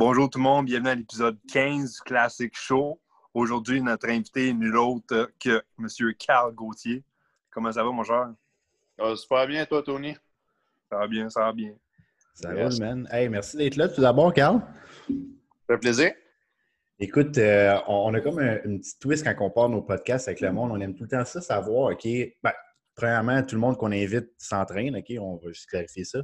[0.00, 2.98] Bonjour tout le monde, bienvenue à l'épisode 15 du Classic Show.
[3.34, 6.14] Aujourd'hui, notre invité est nul autre que M.
[6.18, 7.04] Carl Gauthier.
[7.50, 8.32] Comment ça va, mon cher?
[8.98, 10.16] Ça va super bien, toi, Tony?
[10.88, 11.74] Ça va bien, ça va bien.
[12.32, 13.06] Ça roule, man.
[13.12, 14.62] Hey, merci d'être là tout d'abord, Carl.
[15.06, 15.14] Ça
[15.74, 16.12] fait plaisir.
[16.98, 20.40] Écoute, euh, on, a comme un, une petite twist quand on part nos podcasts avec
[20.40, 20.70] le monde.
[20.72, 22.08] On aime tout le temps ça, savoir, OK,
[22.42, 22.52] ben,
[22.94, 26.20] premièrement, tout le monde qu'on invite s'entraîne, OK, on va juste clarifier ça.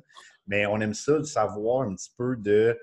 [0.46, 2.74] Mais on aime ça de savoir un petit peu de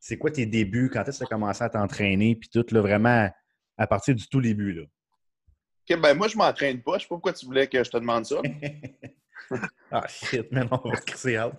[0.00, 2.80] c'est quoi tes débuts, quand est-ce que tu as commencé à t'entraîner, puis tout, là,
[2.80, 3.30] vraiment
[3.76, 4.82] à partir du tout début, là.
[4.82, 6.98] OK, ben moi, je m'entraîne pas.
[6.98, 8.40] Je sais pas pourquoi tu voulais que je te demande ça.
[9.90, 11.54] ah, shit, mais non, on va crisser out.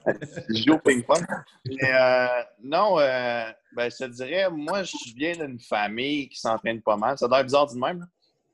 [0.49, 1.25] je joue au ping-pong.
[1.65, 6.81] Mais euh, non, euh, ben, je te dirais, moi, je viens d'une famille qui s'entraîne
[6.81, 7.17] pas mal.
[7.17, 8.07] Ça doit être bizarre du même,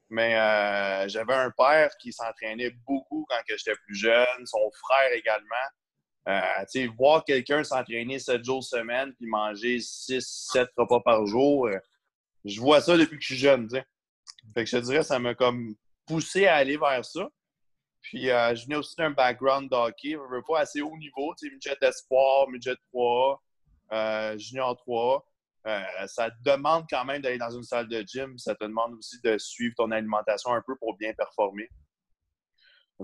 [0.09, 5.67] Mais euh, j'avais un père qui s'entraînait beaucoup quand j'étais plus jeune, son frère également.
[6.27, 11.77] Euh, voir quelqu'un s'entraîner 7 jours semaine puis manger 6, 7 repas par jour, euh,
[12.44, 13.70] je vois ça depuis que je suis jeune.
[13.70, 15.75] Fait que je te dirais, ça m'a comme
[16.06, 17.30] poussé à aller vers ça.
[18.02, 21.78] Puis euh, je venais aussi d'un background d'hockey, je veux pas assez haut niveau, midget
[21.81, 23.41] espoir, midget 3,
[24.38, 25.25] junior 3.
[26.08, 29.17] ça te demande quand même d'aller dans une salle de gym, ça te demande aussi
[29.23, 31.69] de suivre ton alimentation un peu pour bien performer.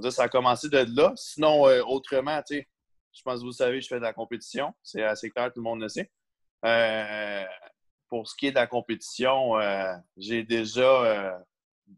[0.10, 1.14] Ça a commencé de là.
[1.16, 2.68] Sinon, autrement, tu sais,
[3.14, 4.74] je pense que vous savez, je fais de la compétition.
[4.82, 6.12] C'est assez clair, tout le monde le sait.
[6.66, 7.46] Euh,
[8.10, 11.38] pour ce qui est de la compétition, euh, j'ai déjà, euh,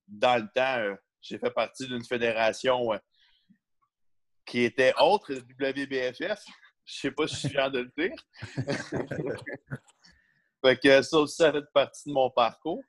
[0.07, 2.89] dans le temps, j'ai fait partie d'une fédération
[4.45, 6.43] qui était autre WBFF.
[6.85, 8.15] Je ne sais pas si je viens de le dire.
[10.63, 12.83] fait que ça aussi, ça fait partie de mon parcours.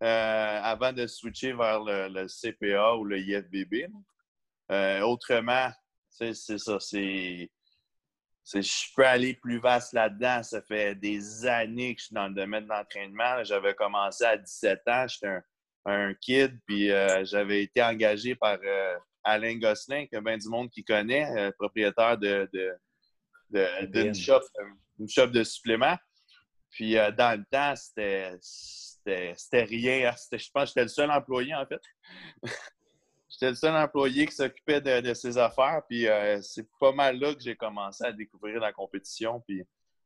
[0.00, 3.90] avant de switcher vers le, CPA ou le IFBB.
[5.02, 5.70] autrement,
[6.08, 7.50] c'est ça, c'est
[8.54, 10.42] je peux aller plus vaste là-dedans.
[10.42, 13.42] Ça fait des années que je suis dans le domaine de l'entraînement.
[13.44, 15.06] J'avais commencé à 17 ans.
[15.08, 15.38] J'étais
[15.84, 20.70] un, kid, puis euh, j'avais été engagé par euh, Alain Gosselin, que bien du monde
[20.70, 22.48] qui connaît, euh, propriétaire de,
[23.50, 24.40] d'une shop,
[25.08, 25.96] shop, de suppléments.
[26.70, 30.12] Puis dans le temps, c'était, rien.
[30.32, 31.80] Je pense que j'étais le seul employé, en fait.
[33.36, 35.82] J'étais le seul employé qui s'occupait de, ses affaires.
[35.86, 39.42] Puis euh, c'est pas mal là que j'ai commencé à découvrir la compétition.
[39.46, 39.62] Puis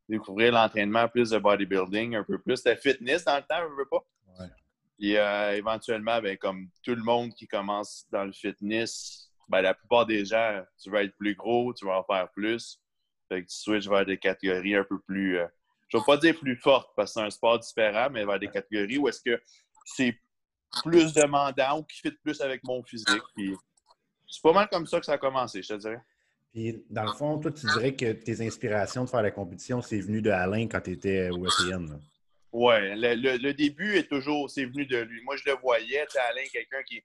[0.08, 3.88] découvrir l'entraînement plus de bodybuilding, un peu plus de fitness dans le temps, je veux
[3.88, 4.04] pas.
[4.40, 4.50] Ouais.
[4.98, 9.74] Puis euh, éventuellement, ben, comme tout le monde qui commence dans le fitness, ben, la
[9.74, 12.80] plupart des gens, tu vas être plus gros, tu vas en faire plus.
[13.28, 15.38] Fait que tu switches vers des catégories un peu plus.
[15.38, 15.46] Euh,
[15.86, 18.40] je ne vais pas dire plus fortes parce que c'est un sport différent, mais vers
[18.40, 19.40] des catégories où est-ce que
[19.84, 20.18] c'est
[20.84, 23.22] plus demandant ou qui fit plus avec mon physique.
[23.34, 23.54] Puis
[24.28, 26.00] c'est pas mal comme ça que ça a commencé, je te dirais.
[26.52, 30.00] Puis, dans le fond, toi, tu dirais que tes inspirations de faire la compétition, c'est
[30.00, 32.00] venu de Alain quand tu étais au SPN.
[32.52, 35.22] Oui, le, début est toujours, c'est venu de lui.
[35.22, 37.04] Moi, je le voyais, Alain, quelqu'un qui est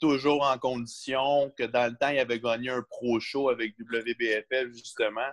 [0.00, 4.72] toujours en condition, que dans le temps, il avait gagné un pro show avec WBFF,
[4.72, 5.30] justement.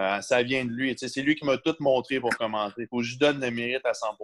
[0.00, 0.94] Euh, ça vient de lui.
[0.96, 2.82] C'est lui qui m'a tout montré pour commenter.
[2.82, 4.16] Il faut que je donne le mérite à 100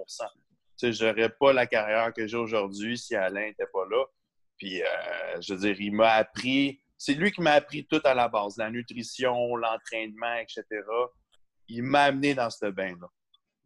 [0.83, 4.05] je n'aurais pas la carrière que j'ai aujourd'hui si Alain n'était pas là.
[4.59, 4.87] Puis, euh,
[5.41, 8.57] je veux dire, il m'a appris, c'est lui qui m'a appris tout à la base,
[8.59, 10.65] la nutrition, l'entraînement, etc.
[11.69, 13.09] Il m'a amené dans ce bain-là.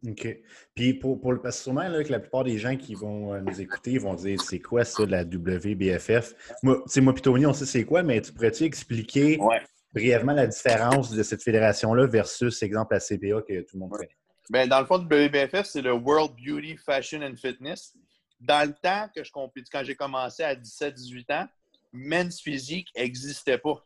[0.07, 0.37] OK.
[0.73, 3.59] Puis, pour, pour, parce que sûrement que la plupart des gens qui vont euh, nous
[3.59, 6.33] écouter vont dire c'est quoi ça, la WBFF?
[6.63, 9.37] Moi, moi puis Tony, on sait c'est quoi, mais tu pourrais-tu expliquer
[9.93, 14.09] brièvement la différence de cette fédération-là versus, exemple, la CPA que tout le monde connaît?
[14.49, 17.95] Ben, dans le fond, WBFF, c'est le World Beauty Fashion and Fitness.
[18.39, 21.47] Dans le temps que je compétis, quand j'ai commencé à 17-18 ans,
[21.91, 23.83] men's physique n'existait pas.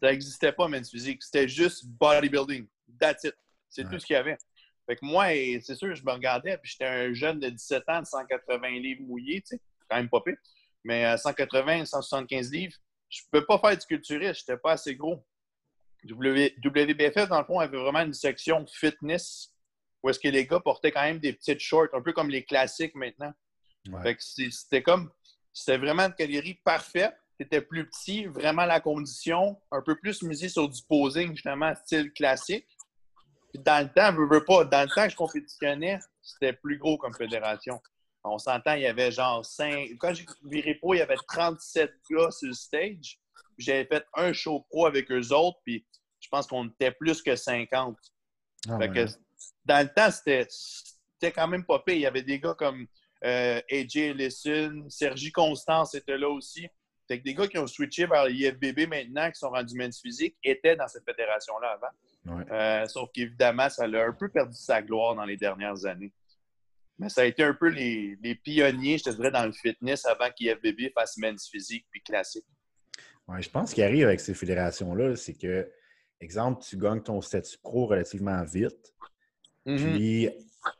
[0.00, 1.22] Ça n'existait pas, men's physique.
[1.22, 2.66] C'était juste bodybuilding.
[2.98, 3.34] That's it.
[3.68, 4.38] C'est tout ce qu'il y avait.
[4.86, 5.26] Fait que moi,
[5.62, 9.02] c'est sûr, je me regardais, puis j'étais un jeune de 17 ans de 180 livres
[9.02, 10.36] mouillés, tu sais, quand même pas pire.
[10.84, 12.76] Mais 180, euh, 175 livres,
[13.08, 15.24] je ne peux pas faire du culturiste, je n'étais pas assez gros.
[16.04, 19.53] WBFF, dans le fond, avait vraiment une section fitness
[20.04, 22.44] où est-ce que les gars portaient quand même des petites shorts, un peu comme les
[22.44, 23.32] classiques maintenant.
[24.18, 25.10] c'était comme,
[25.50, 27.16] c'était vraiment une catégorie parfaite.
[27.40, 32.12] C'était plus petit, vraiment la condition, un peu plus misé sur du posing, justement, style
[32.12, 32.66] classique.
[33.54, 36.98] dans le temps, je veux pas, dans le temps que je compétitionnais, c'était plus gros
[36.98, 37.80] comme fédération.
[38.22, 39.96] On s'entend, il y avait genre 5.
[39.98, 43.18] Quand j'ai viré pro, il y avait 37 gars sur le stage.
[43.58, 45.84] J'avais fait un show pro avec eux autres, puis
[46.20, 47.96] je pense qu'on était plus que 50.
[48.68, 48.78] Ah
[49.64, 51.94] dans le temps, c'était quand même pas pire.
[51.94, 52.86] Il y avait des gars comme
[53.24, 56.68] euh, AJ Ellison, Sergi Constance était là aussi.
[57.08, 60.36] Fait que des gars qui ont switché vers l'IFBB maintenant, qui sont rendus men's physique,
[60.42, 62.36] étaient dans cette fédération-là avant.
[62.36, 62.44] Ouais.
[62.50, 66.12] Euh, sauf qu'évidemment, ça a un peu perdu sa gloire dans les dernières années.
[66.98, 70.06] Mais ça a été un peu les, les pionniers, je te dirais, dans le fitness
[70.06, 72.46] avant qu'IFBB fasse men's physique puis classique.
[73.26, 75.70] Ouais, je pense qu'il arrive avec ces fédérations-là, c'est que,
[76.20, 78.94] exemple, tu gagnes ton statut pro relativement vite.
[79.66, 79.92] Mhm.
[79.92, 80.28] Puis,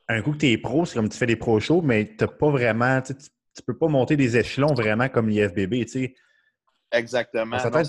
[0.08, 2.26] un coup que tu es pro, c'est comme tu fais des pro shows, mais tu
[2.26, 5.84] pas vraiment, tu ne peux pas monter des échelons vraiment comme l'IFBB.
[5.84, 6.14] Tu sais.
[6.92, 7.56] Exactement.
[7.56, 7.82] Non.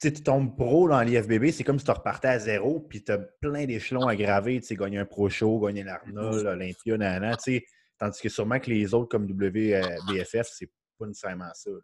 [0.00, 3.18] Tu tombes pro dans l'IFBB, c'est comme si tu repartais à zéro, puis tu as
[3.18, 4.60] plein d'échelons à graver.
[4.60, 7.64] Tu sais, gagner un pro show, gagner l'Arnold, l'Olympia, nanana, tu sais.
[7.98, 11.70] Tandis que sûrement que les autres comme WBFF, c'est pas nécessairement ça.
[11.70, 11.78] là.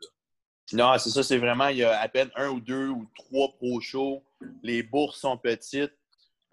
[0.72, 3.52] Non, c'est ça, c'est vraiment, il y a à peine un ou deux ou trois
[3.56, 4.22] pro shows.
[4.62, 5.92] Les bourses sont petites.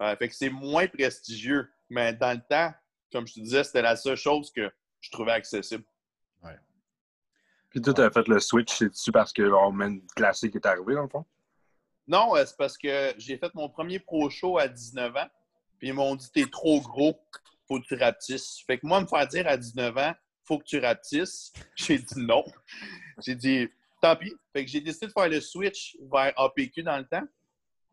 [0.00, 1.68] Euh, fait que c'est moins prestigieux.
[1.88, 2.72] Mais dans le temps,
[3.12, 5.84] comme je te disais, c'était la seule chose que je trouvais accessible.
[7.70, 10.94] Puis toi, tu as fait le switch, c'est-tu parce que le Man classique est arrivé,
[10.94, 11.26] dans le fond?
[12.06, 15.28] Non, euh, c'est parce que j'ai fait mon premier pro show à 19 ans.
[15.78, 17.20] Puis ils m'ont dit T'es trop gros,
[17.66, 18.62] faut que tu rapetisses.
[18.66, 22.14] Fait que moi, me faire dire à 19 ans, faut que tu rapetisses, j'ai dit
[22.16, 22.44] non.
[23.22, 23.68] J'ai dit
[24.00, 24.34] Tant pis.
[24.54, 27.26] Fait que j'ai décidé de faire le switch vers APQ dans le temps.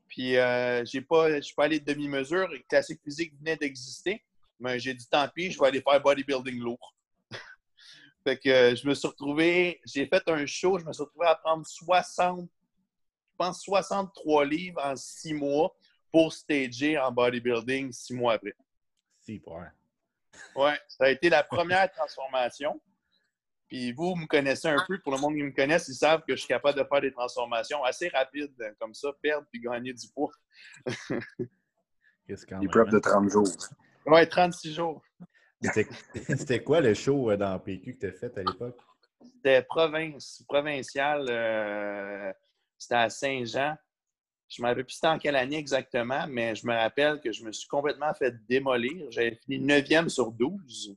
[0.07, 2.49] Puis euh, j'ai pas, je suis pas allé de demi-mesure.
[2.69, 4.23] Classique physique venait d'exister.
[4.59, 6.95] Mais j'ai dit tant pis, je vais aller faire bodybuilding lourd.
[8.23, 11.27] fait que euh, je me suis retrouvé, j'ai fait un show, je me suis retrouvé
[11.27, 12.49] à prendre 60
[13.33, 15.75] je pense, 63 livres en six mois
[16.11, 18.53] pour stager en bodybuilding six mois après.
[19.21, 19.67] Si, ouais.
[20.55, 22.79] Ouais, ça a été la première transformation.
[23.73, 24.99] Puis vous, vous me connaissez un peu.
[24.99, 27.11] Pour le monde qui me connaisse, ils savent que je suis capable de faire des
[27.11, 30.29] transformations assez rapides, euh, comme ça, perdre puis gagner du poids.
[32.27, 32.59] Qu'est-ce hein?
[32.59, 33.47] de 30 jours.
[34.05, 35.01] Ouais, 36 jours.
[35.59, 35.87] C'était
[36.37, 38.79] c'était quoi le show euh, dans PQ que tu as fait à l'époque?
[39.23, 41.25] C'était province, provincial.
[41.27, 42.31] euh,
[42.77, 43.75] c'était à Saint-Jean.
[44.49, 47.31] Je ne me rappelle plus c'était en quelle année exactement, mais je me rappelle que
[47.31, 49.09] je me suis complètement fait démolir.
[49.09, 50.95] J'avais fini 9e sur 12.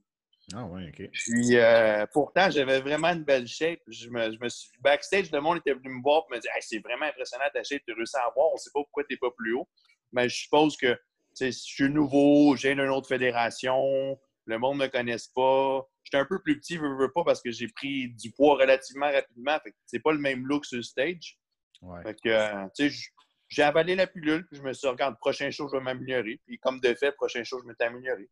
[0.55, 1.11] Ah ouais, OK.
[1.13, 3.81] Puis euh, pourtant, j'avais vraiment une belle shape.
[3.89, 4.71] Je me, je me suis...
[4.81, 7.65] Backstage, le monde était venu me voir et me dire hey, c'est vraiment impressionnant ta
[7.65, 8.51] shape, tu as réussi à avoir.
[8.51, 9.69] On ne sait pas pourquoi tu n'es pas plus haut.
[10.13, 10.97] Mais je suppose que
[11.39, 15.85] je suis nouveau, j'ai une autre fédération, le monde ne me connaisse pas.
[16.05, 19.11] J'étais un peu plus petit, veux, veux pas, parce que j'ai pris du poids relativement
[19.11, 19.59] rapidement.
[19.63, 21.39] Fait que c'est pas le même look sur le stage.
[21.83, 22.03] Ouais.
[22.03, 23.11] Fait que, euh, tu sais,
[23.49, 26.41] j'ai avalé la pilule, puis je me suis dit, regarde, prochain show, je vais m'améliorer.
[26.47, 28.29] Puis comme de fait, prochain show, je m'étais amélioré.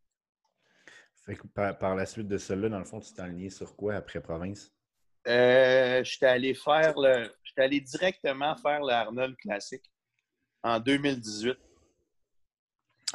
[1.25, 3.75] Fait que par, par la suite de cela, dans le fond, tu t'es aligné sur
[3.75, 4.71] quoi après province?
[5.27, 7.31] Euh, j'étais allé faire le.
[7.43, 9.83] J'étais allé directement faire le Arnold Classic
[10.61, 11.57] en 2018.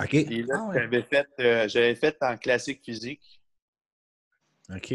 [0.01, 0.09] OK.
[0.09, 0.81] Puis là, Ah ouais.
[0.81, 3.41] j'avais fait, euh, j'avais fait en classique physique.
[4.75, 4.95] OK.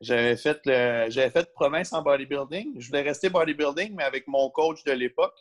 [0.00, 2.80] J'avais fait le, j'avais fait province en bodybuilding.
[2.80, 5.36] Je voulais rester bodybuilding, mais avec mon coach de l'époque,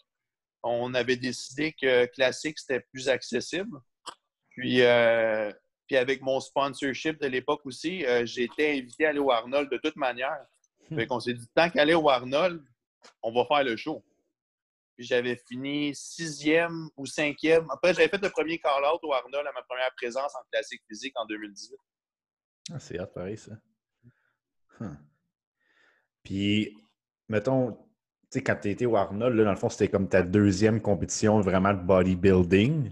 [0.63, 3.77] on avait décidé que classique c'était plus accessible.
[4.49, 5.49] Puis, euh,
[5.89, 9.71] puis avec mon sponsorship de l'époque aussi, euh, j'ai été invité à aller au Arnold
[9.71, 10.45] de toute manière.
[10.93, 12.63] Fait qu'on s'est dit, tant qu'aller au Arnold,
[13.23, 14.05] on va faire le show.
[14.95, 17.67] Puis j'avais fini sixième ou cinquième.
[17.71, 21.13] Après, j'avais fait le premier call-out au Arnold à ma première présence en classique physique
[21.15, 21.75] en 2018.
[22.71, 23.53] Ah, c'est hot, pareil, ça.
[24.79, 24.95] Huh.
[26.23, 26.77] Puis,
[27.27, 27.79] mettons, tu
[28.29, 31.41] sais, quand tu étais au Arnold, là, dans le fond, c'était comme ta deuxième compétition
[31.41, 32.91] vraiment de bodybuilding.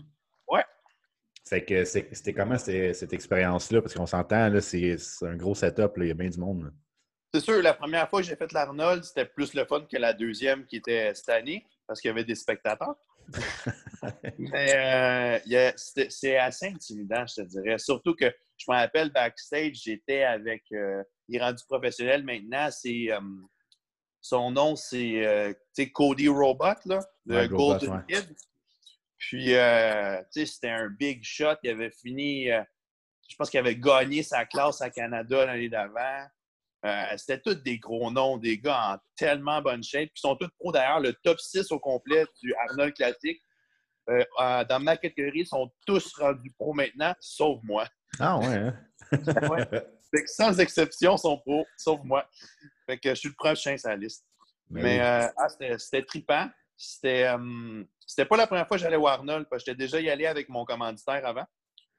[1.49, 3.81] Fait que c'était comment cette expérience-là?
[3.81, 6.73] Parce qu'on s'entend, là, c'est un gros setup, il y a bien du monde.
[7.33, 10.13] C'est sûr, la première fois que j'ai fait l'Arnold, c'était plus le fun que la
[10.13, 12.95] deuxième qui était cette année, parce qu'il y avait des spectateurs.
[14.39, 17.77] Mais euh, c'est assez intimidant, je te dirais.
[17.77, 18.25] Surtout que
[18.57, 20.63] je me rappelle backstage, j'étais avec.
[20.71, 22.69] euh, il est rendu professionnel maintenant.
[22.71, 23.19] C'est, euh,
[24.21, 25.55] son nom, c'est
[25.93, 28.03] Cody Robot, là, Ouais, Gros Golden.
[28.07, 28.35] Kid.
[29.17, 31.55] Puis, euh, tu sais, c'était un big shot.
[31.63, 32.51] Il avait fini.
[32.51, 32.61] euh,
[33.29, 36.25] je pense qu'il avait gagné sa classe à Canada l'année d'avant.
[36.85, 40.09] Euh, C'était tous des gros noms, des gars en tellement bonne shape.
[40.15, 40.99] Ils sont tous pros d'ailleurs.
[40.99, 43.41] Le top 6 au complet du Arnold Classic.
[44.07, 47.87] dans ma catégorie, ils sont tous rendus pros maintenant, sauf moi.
[48.19, 48.79] Ah ouais, hein?
[49.11, 49.65] Ouais.
[50.09, 52.25] Fait que sans exception, ils sont pros, sauf moi.
[52.85, 54.25] Fait que je suis le prochain sur la liste.
[54.69, 54.99] Ben Mais oui.
[55.01, 56.49] euh, ah, c'était- c'était trippant.
[56.77, 59.99] C'était euh, c'était pas la première fois que j'allais au Arnold, parce que j'étais déjà
[59.99, 61.45] y allé avec mon commanditaire avant.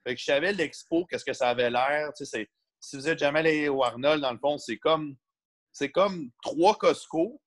[0.06, 2.12] Fait que je savais l'expo, qu'est-ce que ça avait l'air.
[2.16, 2.48] Tu sais,
[2.80, 5.16] si vous êtes jamais allé au Arnold, dans le fond, c'est comme
[5.72, 7.42] c'est comme trois Costco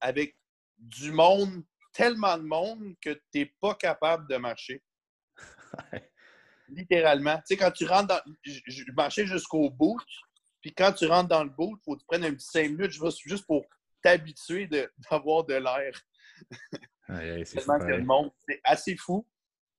[0.00, 0.36] avec
[0.78, 4.82] du monde, tellement de monde que tu n'es pas capable de marcher.
[6.68, 7.36] Littéralement.
[7.38, 8.20] Tu sais, quand tu rentres dans.
[8.42, 10.02] Je, je marchais jusqu'au boot,
[10.60, 12.70] puis quand tu rentres dans le boot, il faut que tu prennes un petit cinq
[12.70, 12.92] minutes
[13.24, 13.64] juste pour
[14.02, 15.92] t'habituer de- d'avoir de l'air.
[17.08, 17.60] Aïe, c'est
[18.64, 19.26] assez fou.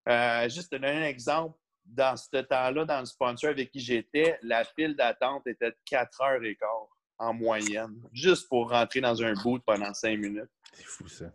[0.09, 4.39] Euh, juste te donner un exemple, dans ce temps-là, dans le sponsor avec qui j'étais,
[4.41, 6.87] la file d'attente était de 4 heures et quart
[7.17, 10.49] en moyenne, juste pour rentrer dans un boot pendant 5 minutes.
[10.73, 11.31] C'est fou, ça.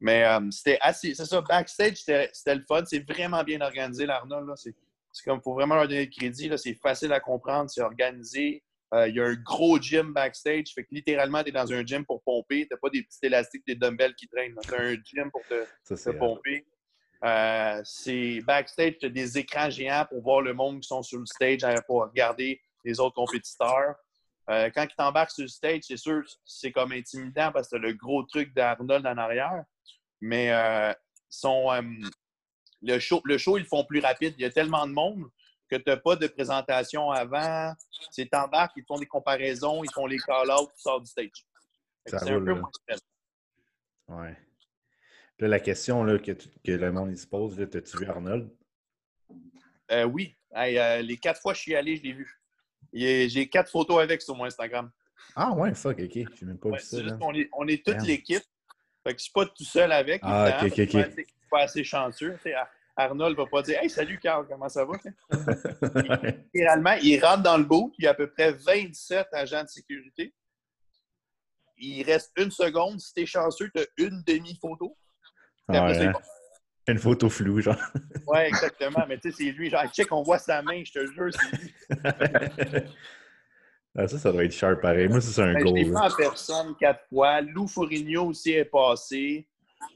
[0.00, 1.14] Mais euh, c'était assez.
[1.14, 2.84] C'est ça, backstage, c'était le fun.
[2.84, 4.52] C'est vraiment bien organisé, l'Arnold.
[4.56, 4.74] C'est
[5.24, 6.50] comme, il faut vraiment leur donner le crédit.
[6.56, 8.62] C'est facile à comprendre, c'est organisé.
[8.94, 10.72] Euh, il y a un gros gym backstage.
[10.72, 12.68] Fait que littéralement, tu es dans un gym pour pomper.
[12.70, 14.54] Tu pas des petits élastiques, des dumbbells qui traînent.
[14.62, 16.64] Tu un gym pour te, pomper.
[17.24, 21.18] Euh, c'est backstage, tu as des écrans géants pour voir le monde qui sont sur
[21.18, 23.94] le stage, euh, pour regarder les autres compétiteurs.
[24.46, 27.94] quand ils t'embarquent sur le stage, c'est sûr, c'est comme intimidant parce que tu le
[27.94, 29.64] gros truc d'Arnold en arrière.
[30.20, 30.52] Mais
[31.30, 31.70] son,
[32.82, 34.34] le, show, le show, ils le font plus rapide.
[34.36, 35.24] Il y a tellement de monde
[35.70, 37.74] que tu n'as pas de présentation avant.
[38.10, 41.30] C'est t'embarques, ils font des comparaisons, ils font les call-outs, tu sors du stage.
[42.06, 42.70] C'est un peu moins
[44.08, 44.36] Ouais.
[45.38, 48.50] Là, la question là, que, que, le monde se pose, as-tu vu Arnold?
[49.90, 50.36] Euh, oui.
[50.56, 52.40] Euh, les quatre fois que je suis allé, je l'ai vu.
[52.92, 54.90] J'ai quatre photos avec sur mon Instagram.
[55.34, 56.12] Ah ouais, fuck, ok.
[56.12, 56.98] J'ai même pas vu ça.
[57.20, 58.42] on, est, on, est, toute l'équipe.
[59.02, 60.20] Fait que je suis pas tout seul avec.
[60.22, 60.90] Ah, ok, ok, ok.
[60.92, 62.36] Je suis pas assez chanceux.
[62.96, 64.94] Arnold va pas dire Hey, salut Carl, comment ça va?
[66.54, 69.68] Littéralement, il rentre dans le bout, il y a à peu près 27 agents de
[69.68, 70.34] sécurité.
[71.76, 73.00] Il reste une seconde.
[73.00, 74.96] Si t'es chanceux, tu as une demi-photo.
[75.68, 75.90] Ah
[76.86, 77.76] une photo floue, genre.
[78.26, 79.04] Oui, exactement.
[79.08, 81.56] Mais tu sais, c'est lui, genre, check, on voit sa main, je te jure, c'est
[81.56, 81.74] lui.
[83.96, 85.08] ah, ça, ça doit être sharp pareil.
[85.08, 85.78] Moi, c'est un ben, goal.
[85.78, 87.40] Je l'ai en personne quatre fois.
[87.40, 89.48] Lou Fourigno aussi est passé.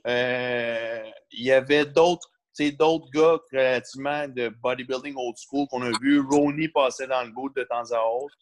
[0.07, 1.03] Euh,
[1.33, 2.31] il y avait d'autres
[2.73, 6.21] d'autres gars relativement de bodybuilding old school qu'on a vu.
[6.21, 8.35] Ronnie passait dans le bout de temps à autre.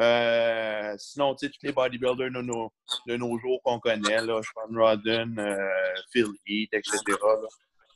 [0.00, 2.72] Euh, sinon, tous les bodybuilders de nos,
[3.06, 6.98] de nos jours qu'on connaît, là, Sean Rodden, euh, Phil Heath, etc.,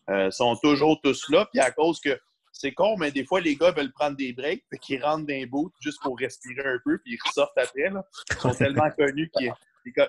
[0.08, 1.46] euh, sont toujours tous là.
[1.52, 2.18] Puis à cause que
[2.52, 5.34] c'est con, mais des fois, les gars veulent prendre des breaks, puis qu'ils rentrent dans
[5.34, 7.90] les boots juste pour respirer un peu, puis ils ressortent après.
[7.90, 8.04] Là.
[8.30, 9.44] Ils sont tellement connus que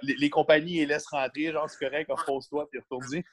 [0.03, 3.23] les, les, compagnies les laissent rentrer, genre, c'est correct, repose-toi, puis retourne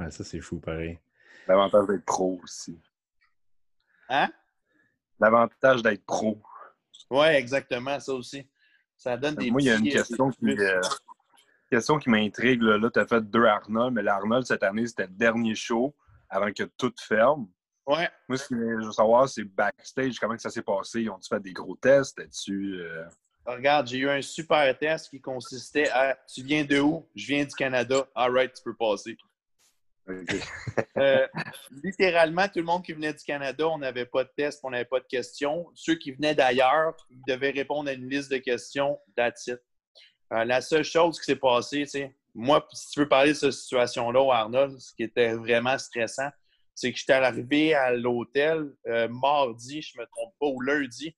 [0.00, 0.98] Ouais, ça, c'est fou, pareil.
[1.46, 2.80] L'avantage d'être pro aussi.
[4.08, 4.30] Hein?
[5.18, 6.40] L'avantage d'être pro.
[7.10, 8.48] Oui, exactement, ça aussi.
[8.96, 10.80] Ça donne des Moi, il y a une question qui, euh,
[11.70, 12.62] question qui m'intrigue.
[12.62, 15.94] Là, tu as fait deux Arnold, mais l'Arnold, cette année, c'était le dernier show
[16.30, 17.48] avant que tout ferme.
[17.86, 18.08] Ouais.
[18.28, 21.08] Moi, ce que je veux savoir, c'est backstage, comment ça s'est passé?
[21.10, 22.20] Ont-tu fait des gros tests?
[22.30, 23.04] tu euh,
[23.44, 27.06] Regarde, j'ai eu un super test qui consistait à Tu viens de où?
[27.14, 28.06] Je viens du Canada.
[28.14, 29.16] All right, tu peux passer.
[30.96, 31.26] Euh,
[31.82, 34.84] littéralement, tout le monde qui venait du Canada, on n'avait pas de test, on n'avait
[34.84, 35.66] pas de questions.
[35.74, 40.60] Ceux qui venaient d'ailleurs, ils devaient répondre à une liste de questions, that's euh, la
[40.60, 41.86] seule chose qui s'est passée,
[42.34, 46.30] moi, si tu veux parler de cette situation-là Arnold, ce qui était vraiment stressant,
[46.74, 51.14] c'est que j'étais arrivé à l'hôtel euh, mardi, je ne me trompe pas, ou lundi,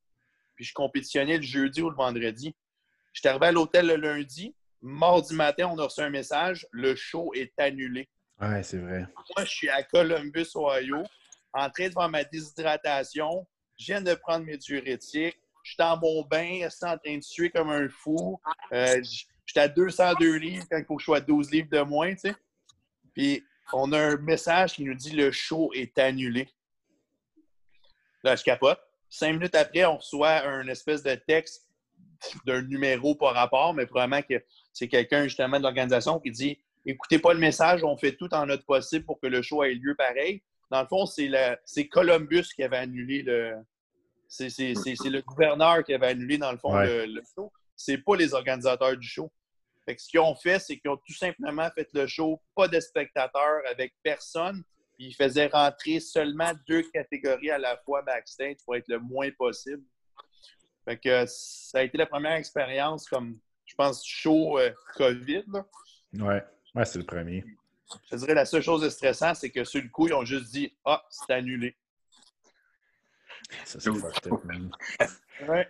[0.55, 2.55] puis je compétitionnais le jeudi ou le vendredi.
[3.13, 4.55] J'étais arrivé à l'hôtel le lundi.
[4.81, 8.09] Mardi matin, on a reçu un message, le show est annulé.
[8.43, 9.07] Ouais, c'est vrai.
[9.37, 11.05] Moi, je suis à Columbus, Ohio,
[11.53, 13.47] en train de faire ma déshydratation.
[13.79, 15.39] Je viens de prendre mes diurétiques.
[15.63, 18.41] Je suis dans mon bain, je suis en train de suer comme un fou.
[18.73, 21.69] Euh, je suis à 202 livres quand il faut que je sois à 12 livres
[21.71, 22.35] de moins, tu sais.
[23.15, 26.49] Puis, on a un message qui nous dit le show est annulé.
[28.25, 28.81] Là, je capote.
[29.09, 31.69] Cinq minutes après, on reçoit un espèce de texte
[32.45, 37.19] d'un numéro par rapport, mais probablement que c'est quelqu'un justement de l'organisation qui dit écoutez
[37.19, 39.95] pas le message, on fait tout en notre possible pour que le show ait lieu
[39.95, 40.43] pareil.
[40.71, 43.57] Dans le fond, c'est Columbus qui avait annulé le.
[44.29, 47.53] C'est le gouverneur qui avait annulé, dans le fond, le, le, show.
[47.77, 49.31] C'est pas les organisateurs du show.
[49.87, 53.61] ce qu'ils ont fait, c'est qu'ils ont tout simplement fait le show, pas de spectateurs,
[53.71, 54.63] avec personne.
[54.95, 59.31] Puis ils faisaient rentrer seulement deux catégories à la fois backstage pour être le moins
[59.33, 59.83] possible.
[60.87, 65.45] Fait que ça a été la première expérience comme, je pense, show euh, COVID.
[65.53, 65.67] Là.
[66.15, 66.43] Ouais.
[66.75, 67.45] Ouais, c'est le premier.
[68.11, 70.51] Je dirais la seule chose de stressant, c'est que sur le coup, ils ont juste
[70.51, 71.77] dit Ah, c'est annulé.
[73.65, 73.91] Ça, c'est
[75.49, 75.69] ouais.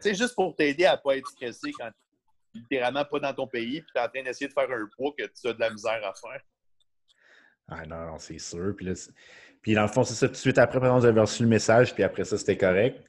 [0.00, 3.46] C'est juste pour t'aider à ne pas être stressé quand tu littéralement pas dans ton
[3.46, 5.60] pays et tu es en train d'essayer de faire un poids que tu as de
[5.60, 6.40] la misère à faire.
[7.68, 8.74] Ah non, non c'est sûr.
[8.76, 8.92] Puis,
[9.62, 10.26] puis dans le fond, c'est ça.
[10.26, 12.58] Tout de suite après, par exemple, vous avez reçu le message, puis après ça, c'était
[12.58, 13.00] correct.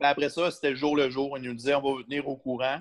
[0.00, 1.38] après ça, c'était jour le jour.
[1.38, 2.80] Ils nous disaient on va vous tenir au courant.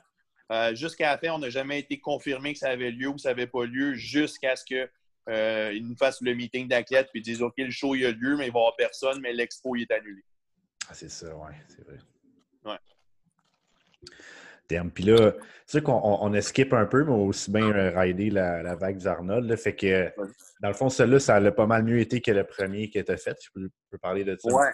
[0.52, 3.30] Euh, jusqu'à la fin, on n'a jamais été confirmé que ça avait lieu ou ça
[3.30, 4.90] n'avait pas lieu jusqu'à ce qu'ils
[5.30, 8.48] euh, nous fassent le meeting d'athlètes puis disent OK, le show il a lieu, mais
[8.48, 10.24] il va y avoir personne, mais l'expo il est annulé.
[10.90, 11.98] Ah, c'est ça, oui, c'est vrai.
[12.64, 12.78] Ouais.
[14.70, 14.90] terme.
[14.90, 15.34] Puis là,
[15.66, 18.76] c'est sûr qu'on on, skip un peu, mais on a aussi bien ridé la, la
[18.76, 19.54] vague du Arnold.
[19.58, 20.14] Fait que,
[20.62, 23.18] dans le fond, celui-là, ça a pas mal mieux été que le premier qui était
[23.18, 23.38] fait.
[23.42, 24.54] Je peux, parler de ça.
[24.54, 24.72] Ouais.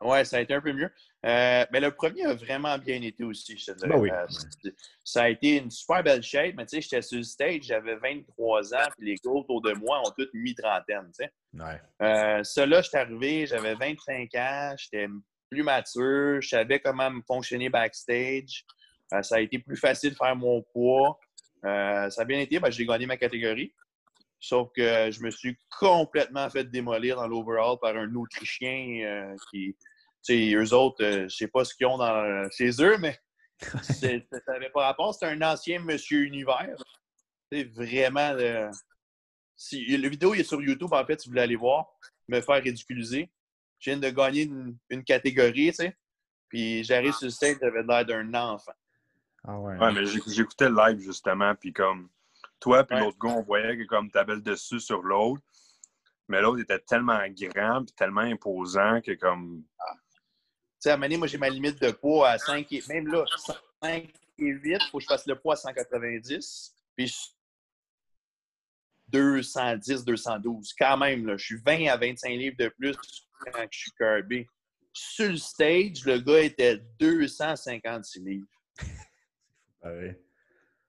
[0.00, 0.90] Ouais, ça a été un peu mieux.
[1.26, 3.90] Euh, mais le premier a vraiment bien été aussi, je te dirais.
[3.90, 4.70] Ben euh,
[5.04, 7.96] ça a été une super belle shape, mais tu sais, j'étais sur le stage, j'avais
[7.96, 11.32] 23 ans, puis les gars autour de moi ont tous mi-trentaine, tu sais.
[11.54, 11.80] Ouais.
[12.02, 15.08] Euh, là, j'étais arrivé, j'avais 25 ans, j'étais
[15.50, 18.64] plus mature, je savais comment me fonctionner backstage.
[19.12, 21.18] Euh, ça a été plus facile de faire mon poids.
[21.64, 23.72] ça a bien été, ben, j'ai gagné ma catégorie.
[24.40, 29.74] Sauf que je me suis complètement fait démolir dans l'overall par un Autrichien qui,
[30.54, 33.18] eux autres, euh, je ne sais pas ce qu'ils ont dans, chez eux, mais
[33.82, 34.08] ça
[34.48, 35.14] n'avait pas rapport.
[35.14, 36.76] C'est un ancien Monsieur Univers.
[37.50, 38.32] C'est vraiment.
[38.32, 38.70] Le...
[39.56, 41.86] Si, le vidéo est sur YouTube, en fait, si vous voulez aller voir,
[42.28, 43.28] me faire ridiculiser.
[43.80, 44.48] Je viens de gagner
[44.90, 45.96] une, catégorie, tu sais.
[46.48, 48.72] Puis j'arrive sur le stage, j'avais l'air d'un enfant.
[49.44, 49.76] Ah ouais.
[49.76, 52.08] Ouais, mais j'écoutais le live justement, puis comme
[52.60, 55.42] toi puis l'autre gars, on voyait que comme tu avais le dessus sur l'autre,
[56.28, 59.64] mais l'autre était tellement grand puis tellement imposant que comme.
[59.78, 59.94] Ah
[60.78, 62.82] sais, à un moi, j'ai ma limite de poids à 5 et...
[62.88, 63.24] Même là,
[63.82, 66.74] 5 et 8, il faut que je fasse le poids à 190.
[66.96, 67.14] Puis
[69.08, 70.74] 210, 212.
[70.78, 72.96] Quand même, là, je suis 20 à 25 livres de plus
[73.40, 74.48] quand je suis curbé.
[74.92, 78.46] Sur le stage, le gars était 256 livres.
[79.82, 80.10] Ah oui.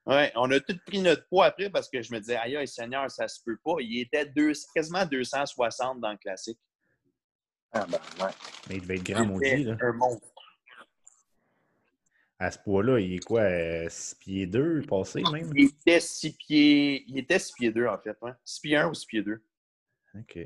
[0.10, 3.12] Ouais, on a tous pris notre poids après parce que je me disais, aïe, Seigneur,
[3.12, 3.76] ça se peut pas.
[3.80, 6.60] Il était deux, quasiment 260 dans le classique.
[7.72, 8.32] Ah ben, ouais.
[8.68, 9.66] Mais il devait être grand, maudit.
[9.66, 9.78] Là.
[9.80, 10.28] Un monstre.
[12.40, 13.44] À ce poids-là, il est quoi?
[13.88, 15.52] 6 euh, pieds 2 passé même?
[15.56, 17.04] Il était 6 pieds.
[17.08, 18.18] Il était 6 pieds 2 en fait.
[18.24, 18.32] Ouais.
[18.44, 19.44] 6 pieds 1 ou 6 pieds 2.
[20.16, 20.40] OK.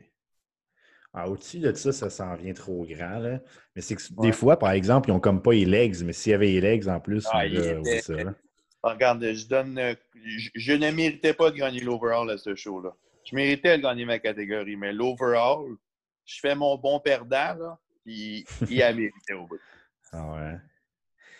[1.14, 3.20] Ah, Au-dessus de ça, ça s'en vient trop grand.
[3.20, 3.40] Là.
[3.76, 6.32] Mais c'est que des fois, par exemple, ils n'ont comme pas les legs, mais s'il
[6.32, 8.02] y avait les legs en plus, ah, il était...
[8.02, 8.34] ça, ah,
[8.92, 9.96] regarde, je donne.
[10.16, 12.94] Je, je, ne méritais pas de gagner l'overall à ce show-là.
[13.24, 15.76] Je méritais de gagner ma catégorie, mais l'overall,
[16.26, 19.60] je fais mon bon perdant, là, puis il a mérité au bout.
[20.12, 20.60] Ah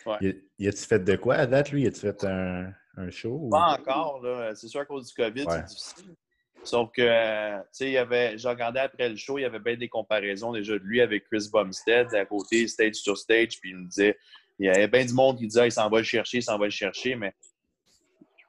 [0.06, 0.14] ouais.
[0.22, 0.42] ouais.
[0.58, 1.84] Y a-tu fait de quoi à date, lui?
[1.84, 3.50] Y a-tu fait un, un show?
[3.50, 4.56] Pas encore, là.
[4.56, 6.16] C'est sûr, à cause du COVID, c'est difficile.
[6.64, 9.60] Sauf que, tu sais, il y avait, j'ai regardé après le show, il y avait
[9.60, 13.72] bien des comparaisons déjà de lui avec Chris Bumstead à côté, stage sur stage, puis
[13.72, 14.18] il me disait,
[14.64, 16.58] il y avait bien du monde qui disait, il s'en va le chercher, il s'en
[16.58, 17.36] va le chercher, mais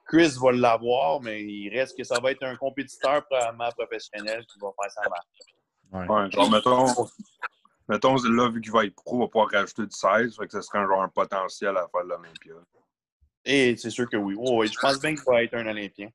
[0.06, 4.58] Chris va l'avoir, mais il reste que ça va être un compétiteur probablement professionnel qui
[4.60, 6.08] va faire sa marche.
[6.08, 6.30] Ouais.
[6.30, 7.08] genre, mettons,
[7.88, 10.52] mettons, là, vu qu'il va être pro, il va pouvoir rajouter du 16, fait que
[10.52, 12.54] ce serait un, genre un potentiel à faire de l'Olympia.
[13.44, 14.36] Et c'est sûr que oui.
[14.38, 16.10] Oh, je pense bien qu'il va être un Olympien.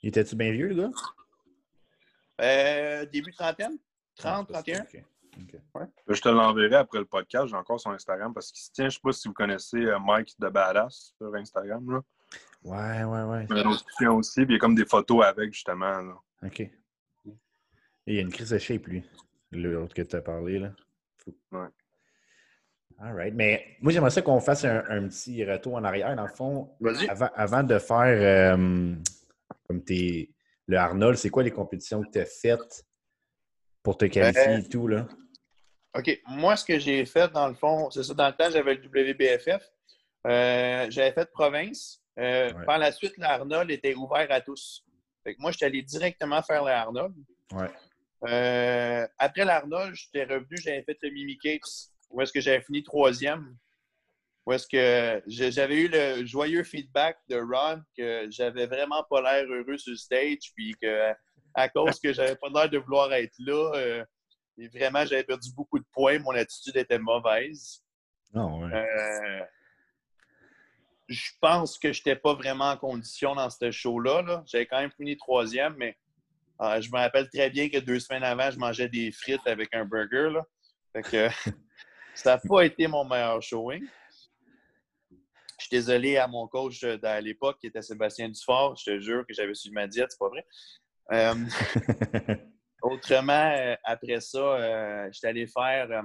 [0.00, 0.90] Il était-tu bien vieux, le gars?
[2.40, 3.78] Euh, début trentaine?
[4.16, 4.86] 30, 31?
[5.74, 5.86] Ouais.
[6.08, 7.48] Je te l'enverrai après le podcast.
[7.48, 9.78] J'ai encore son Instagram parce qu'il se tient, je ne sais pas si vous connaissez
[9.78, 11.90] euh, Mike de Badass sur Instagram.
[11.90, 12.00] Là.
[12.62, 13.46] Ouais, ouais, ouais.
[13.50, 16.00] Il y a aussi, puis il y a comme des photos avec, justement.
[16.00, 16.14] Là.
[16.44, 16.70] OK
[18.06, 19.04] il y a une crise de shape, lui.
[19.52, 20.72] L'autre que tu as parlé, là.
[21.52, 21.68] Ouais.
[22.98, 23.34] All right.
[23.34, 26.14] Mais moi, j'aimerais ça qu'on fasse un, petit retour en arrière.
[26.16, 26.70] Dans le fond,
[27.08, 28.94] avant, avant, de faire euh,
[29.66, 30.34] comme tes,
[30.66, 32.84] le Arnold, c'est quoi les compétitions que tu as faites?
[33.82, 35.06] Pour te qualifier euh, et tout, là?
[35.94, 36.20] OK.
[36.26, 38.86] Moi, ce que j'ai fait, dans le fond, c'est ça, dans le temps, j'avais le
[38.86, 39.70] WBFF.
[40.26, 42.02] Euh, j'avais fait province.
[42.14, 44.84] Par la suite, l'Arnold était ouvert à tous.
[45.24, 47.14] Fait que moi, je suis allé directement faire l'Arnold.
[47.52, 47.70] Ouais.
[48.24, 51.38] Euh, après l'Arnold, j'étais revenu, j'avais fait le Mimi
[52.10, 53.56] où est-ce que j'avais fini troisième.
[54.44, 59.46] Où est-ce que j'avais eu le joyeux feedback de Ron que j'avais vraiment pas l'air
[59.48, 61.12] heureux sur le stage, puis que
[61.54, 64.04] à cause que j'avais pas l'air de vouloir être là, euh,
[64.58, 67.82] et vraiment j'avais perdu beaucoup de points, mon attitude était mauvaise.
[68.34, 69.40] Oh, euh,
[71.08, 74.22] je pense que je n'étais pas vraiment en condition dans ce show-là.
[74.22, 75.96] -là, j'avais quand même fini troisième, mais
[76.64, 79.74] ah, je me rappelle très bien que deux semaines avant, je mangeais des frites avec
[79.74, 80.30] un burger.
[80.30, 81.02] Là.
[81.02, 81.28] que,
[82.14, 83.84] ça n'a pas été mon meilleur showing.
[85.10, 88.76] Je suis désolé à mon coach à l'époque, qui était Sébastien Dufort.
[88.76, 90.46] Je te jure que j'avais suivi ma diète, c'est pas vrai.
[91.10, 91.34] Euh,
[92.82, 96.02] autrement, euh, après ça, euh, j'étais allé faire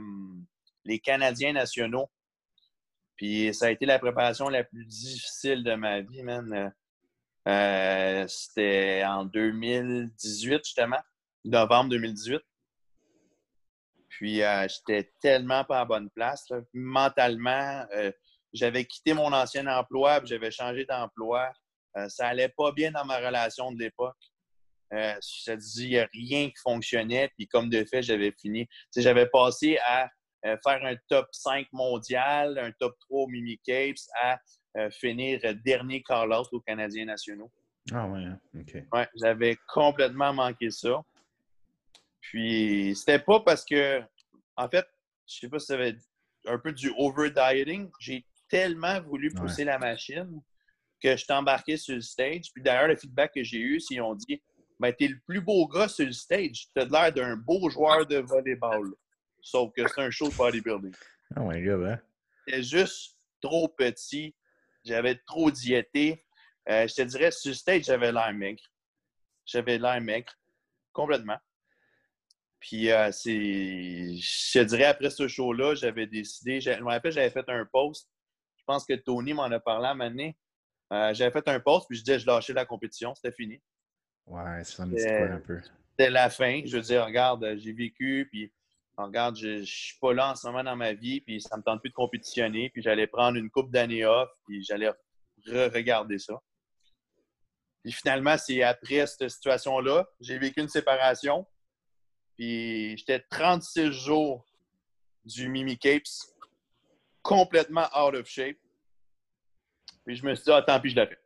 [0.85, 2.09] les Canadiens nationaux.
[3.15, 6.71] Puis ça a été la préparation la plus difficile de ma vie, man.
[7.47, 10.99] Euh, c'était en 2018, justement,
[11.45, 12.41] novembre 2018.
[14.09, 16.51] Puis, euh, j'étais tellement pas à bonne place.
[16.73, 18.11] Mentalement, euh,
[18.53, 21.51] j'avais quitté mon ancien emploi, j'avais changé d'emploi.
[22.09, 24.17] ça allait pas bien dans ma relation de l'époque.
[24.91, 27.29] Je te dis, il n'y a rien qui fonctionnait.
[27.37, 28.67] Puis, comme de fait, j'avais fini.
[28.95, 30.09] j'avais passé à
[30.45, 34.39] euh, faire un top 5 mondial, un top 3 au Mimi Capes, à
[34.77, 37.51] euh, finir dernier call-out aux Canadiens nationaux.
[37.91, 38.39] Ah ouais, hein?
[38.55, 38.75] OK.
[38.93, 41.01] Ouais, j'avais complètement manqué ça.
[42.21, 44.01] Puis, c'était pas parce que,
[44.55, 44.85] en fait,
[45.27, 45.95] je sais pas si ça avait
[46.45, 47.89] un peu du over-dieting.
[47.99, 50.41] J'ai tellement voulu pousser la machine
[51.01, 52.51] que je t'ai embarqué sur le stage.
[52.53, 54.41] Puis d'ailleurs, le feedback que j'ai eu, c'est qu'ils ont dit
[54.79, 56.67] ben, T'es le plus beau gars sur le stage.
[56.73, 58.93] T'as l'air d'un beau joueur de volleyball.
[59.41, 60.93] Sauf que c'est un show de bodybuilding.
[61.35, 61.99] Oh my god, hein?
[62.45, 64.35] C'était juste trop petit.
[64.83, 66.25] J'avais trop diété.
[66.69, 68.63] Euh, je te dirais, sur le stage, j'avais l'air maigre.
[69.45, 70.33] J'avais l'air maigre.
[70.91, 71.37] Complètement.
[72.59, 77.29] Puis, euh, c'est, je te dirais, après ce show-là, j'avais décidé, je me rappelle, j'avais
[77.29, 78.09] fait un post.
[78.57, 80.37] Je pense que Tony m'en a parlé à un moment donné.
[80.91, 83.61] Euh, j'avais fait un post, puis je disais, je lâchais la compétition, c'était fini.
[84.27, 85.59] Ouais, ça me dit quoi un peu.
[85.91, 86.61] C'était la fin.
[86.65, 88.51] Je veux dire, regarde, j'ai vécu, puis
[88.97, 91.63] regarde, je, ne suis pas là en ce moment dans ma vie, puis ça me
[91.63, 94.91] tente plus de compétitionner, puis j'allais prendre une coupe d'années off, puis j'allais
[95.45, 96.39] re-regarder ça.
[97.83, 101.47] Puis finalement, c'est après cette situation-là, j'ai vécu une séparation,
[102.35, 104.45] puis j'étais 36 jours
[105.23, 106.03] du Mimi Capes,
[107.21, 108.57] complètement out of shape.
[110.05, 111.19] Puis je me suis dit, ah, tant pis, je l'ai fait.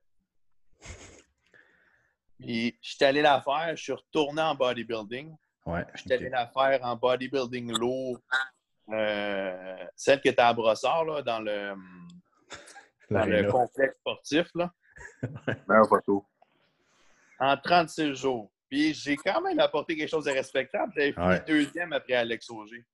[2.41, 5.35] Puis j'étais allé la faire, je suis retourné en bodybuilding.
[5.65, 5.85] Ouais.
[5.95, 8.17] J'étais allé la faire en bodybuilding lourd.
[8.89, 11.73] Euh, celle qui était à Brossard, là, dans le,
[13.09, 14.47] dans le complexe sportif.
[14.55, 14.71] Là.
[17.43, 18.51] En 36 jours.
[18.69, 20.93] Puis j'ai quand même apporté quelque chose de respectable.
[20.95, 22.85] J'avais fini deuxième après Alex Auger.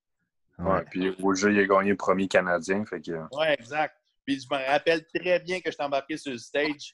[0.57, 2.85] Ouais, puis Auger, il a gagné le premier Canadien.
[2.85, 3.11] Fait que...
[3.35, 3.97] Ouais, exact.
[4.25, 6.93] Puis je me rappelle très bien que je embarqué sur le stage,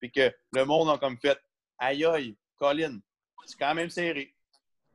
[0.00, 1.38] puis que le monde a comme fait
[1.84, 2.98] Aïe aïe, Colin,
[3.44, 4.34] c'est quand même serré.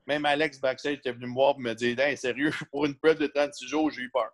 [0.07, 3.19] Même Alex backstage était venu me voir et me dire Hey, sérieux, pour une preuve
[3.19, 4.31] de 36 jours, j'ai eu peur.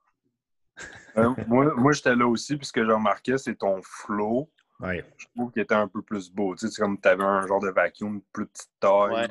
[1.17, 4.49] Euh, moi, moi j'étais là aussi, puis ce que j'ai remarqué, c'est ton flow.
[4.79, 5.05] Ouais.
[5.17, 6.55] Je trouve qu'il était un peu plus beau.
[6.55, 9.27] Tu sais, c'est comme tu avais un genre de vacuum, plus petite taille.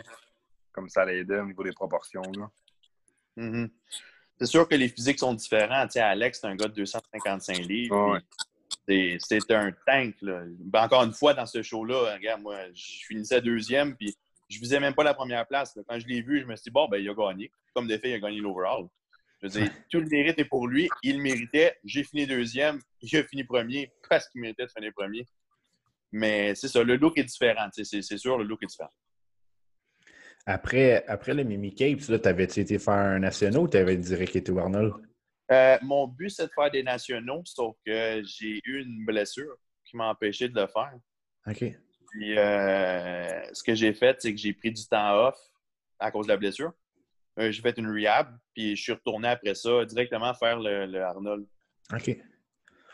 [0.73, 2.23] Comme ça l'aidait au niveau des proportions.
[2.23, 2.51] Là.
[3.37, 3.71] Mm-hmm
[4.39, 5.85] c'est sûr que les physiques sont différents.
[5.87, 8.21] Tu sais, Alex, c'est un gars de 255 livres.
[8.87, 10.15] C'est un tank.
[10.23, 10.43] Là.
[10.61, 14.15] Ben, encore une fois, dans ce show-là, regarde, moi, je finissais deuxième, puis
[14.49, 15.79] je visais même pas la première place.
[15.89, 17.51] Quand je l'ai vu, je me suis dit, bon, ben, il a gagné.
[17.75, 18.87] Comme des faits, il a gagné l'overall.
[19.43, 20.89] Je veux dire, tout le mérite est pour lui.
[21.03, 21.77] Il méritait.
[21.85, 22.81] J'ai fini deuxième.
[23.01, 25.27] Il a fini premier parce qu'il méritait de finir premier.
[26.13, 27.69] Mais c'est ça, le look est différent.
[27.73, 28.93] C'est sûr, le look est différent.
[30.47, 34.93] Après, après le Mimi Capes, t'avais-tu été faire un national ou t'avais direct été Arnold?
[35.53, 39.97] Euh, mon but, c'est de faire des nationaux, sauf que j'ai eu une blessure qui
[39.97, 40.95] m'a empêché de le faire.
[41.47, 41.65] OK.
[42.11, 45.39] Puis, euh, ce que j'ai fait, c'est que j'ai pris du temps off
[45.99, 46.73] à cause de la blessure.
[47.39, 51.47] Euh, j'ai fait une rehab, puis je suis retourné après ça directement faire le, Arnold.
[51.93, 52.17] OK.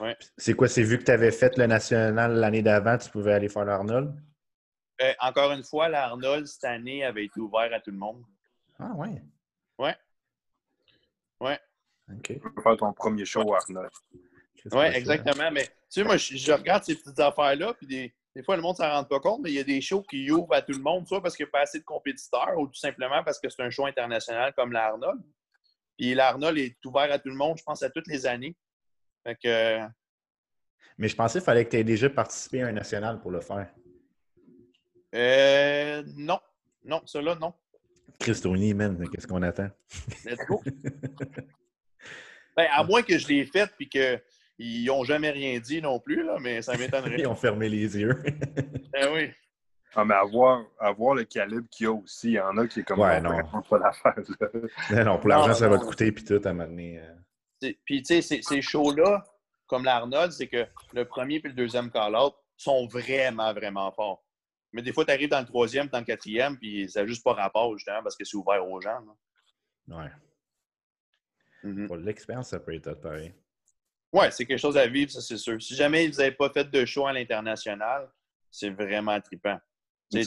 [0.01, 0.17] Ouais.
[0.39, 0.67] C'est quoi?
[0.67, 4.15] C'est vu que tu avais fait le national l'année d'avant, tu pouvais aller faire l'Arnold?
[5.03, 8.23] Euh, encore une fois, l'Arnold, cette année, avait été ouvert à tout le monde.
[8.79, 9.23] Ah, ouais.
[9.79, 9.97] Ouais.
[11.41, 11.59] Ouais.
[12.17, 12.23] OK.
[12.23, 13.91] Tu peux faire ton premier show Arnold.
[14.73, 15.51] Oui, exactement.
[15.51, 18.77] Mais tu sais, moi, je, regarde ces petites affaires-là, puis des, des, fois, le monde
[18.79, 20.73] ne s'en rend pas compte, mais il y a des shows qui ouvrent à tout
[20.73, 23.39] le monde, soit parce qu'il n'y a pas assez de compétiteurs, ou tout simplement parce
[23.39, 25.21] que c'est un show international comme l'Arnold.
[25.97, 28.57] Puis l'Arnold est ouvert à tout le monde, je pense, à toutes les années.
[29.25, 29.81] Fait que...
[30.99, 33.41] Mais je pensais qu'il fallait que tu aies déjà participé à un national pour le
[33.41, 33.69] faire.
[35.15, 36.39] Euh, non.
[36.85, 37.53] Non, cela, non.
[38.19, 39.71] Christoni, man, qu'est-ce qu'on attend?
[40.25, 40.63] Let's go.
[42.57, 46.25] ben, à moins que je l'ai fait puis qu'ils n'ont jamais rien dit non plus,
[46.25, 47.17] là, mais ça m'étonnerait.
[47.19, 48.23] Ils ont fermé les yeux.
[48.93, 49.31] ben oui.
[49.95, 52.81] Ah, mais avoir, avoir le calibre qu'il y a aussi, il y en a qui
[52.81, 53.41] est comme ouais, non.
[53.69, 54.15] pas l'affaire.
[54.91, 57.01] Non, non, pour l'argent, ça va te coûter puis tout à m'amener.
[57.01, 57.73] Euh...
[57.85, 59.25] Puis, tu sais, ces shows-là,
[59.67, 64.25] comme l'Arnold, c'est que le premier et le deuxième call-out sont vraiment, vraiment forts.
[64.73, 67.25] Mais des fois, tu arrives dans le troisième, dans le quatrième, puis ça n'a juste
[67.25, 69.01] pas rapport, justement, parce que c'est ouvert aux gens.
[69.89, 69.97] Oui.
[69.97, 70.11] Ouais.
[71.65, 71.87] Mm-hmm.
[71.87, 73.33] Pour l'expérience, ça peut être pareil.
[74.13, 75.61] Oui, c'est quelque chose à vivre, ça, c'est sûr.
[75.63, 78.09] Si jamais vous n'avez pas fait de show à l'international,
[78.51, 79.59] c'est vraiment trippant.
[80.13, 80.21] je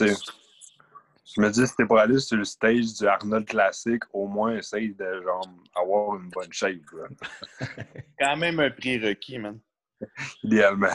[1.38, 4.94] me dis, si t'es pour aller sur le stage du Arnold classique, au moins essaye
[4.94, 6.80] de genre, avoir une bonne shape.
[8.18, 9.58] Quand même un prérequis, man.
[10.42, 10.94] Idéalement.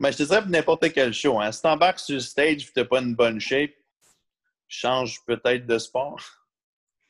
[0.00, 1.38] Mais je te dirais pour n'importe quel show.
[1.40, 1.52] Hein.
[1.52, 3.72] Si t'embarques sur le stage et tu n'as pas une bonne shape,
[4.66, 6.20] change peut-être de sport.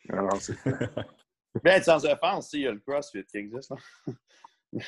[0.09, 0.29] Non,
[1.63, 3.73] Bien, sans offense, il y a le CrossFit qui existe.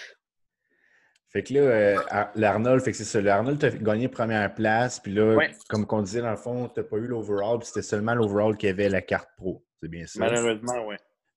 [1.28, 3.20] Fait que là, euh, l'Arnold, fait que c'est ça.
[3.20, 5.36] L'Arnold, tu as gagné première place, puis là,
[5.68, 8.56] comme on disait, dans le fond, tu n'as pas eu l'overall, puis c'était seulement l'overall
[8.56, 9.62] qui avait la carte pro.
[9.82, 10.20] C'est bien ça?
[10.20, 10.94] Malheureusement, oui.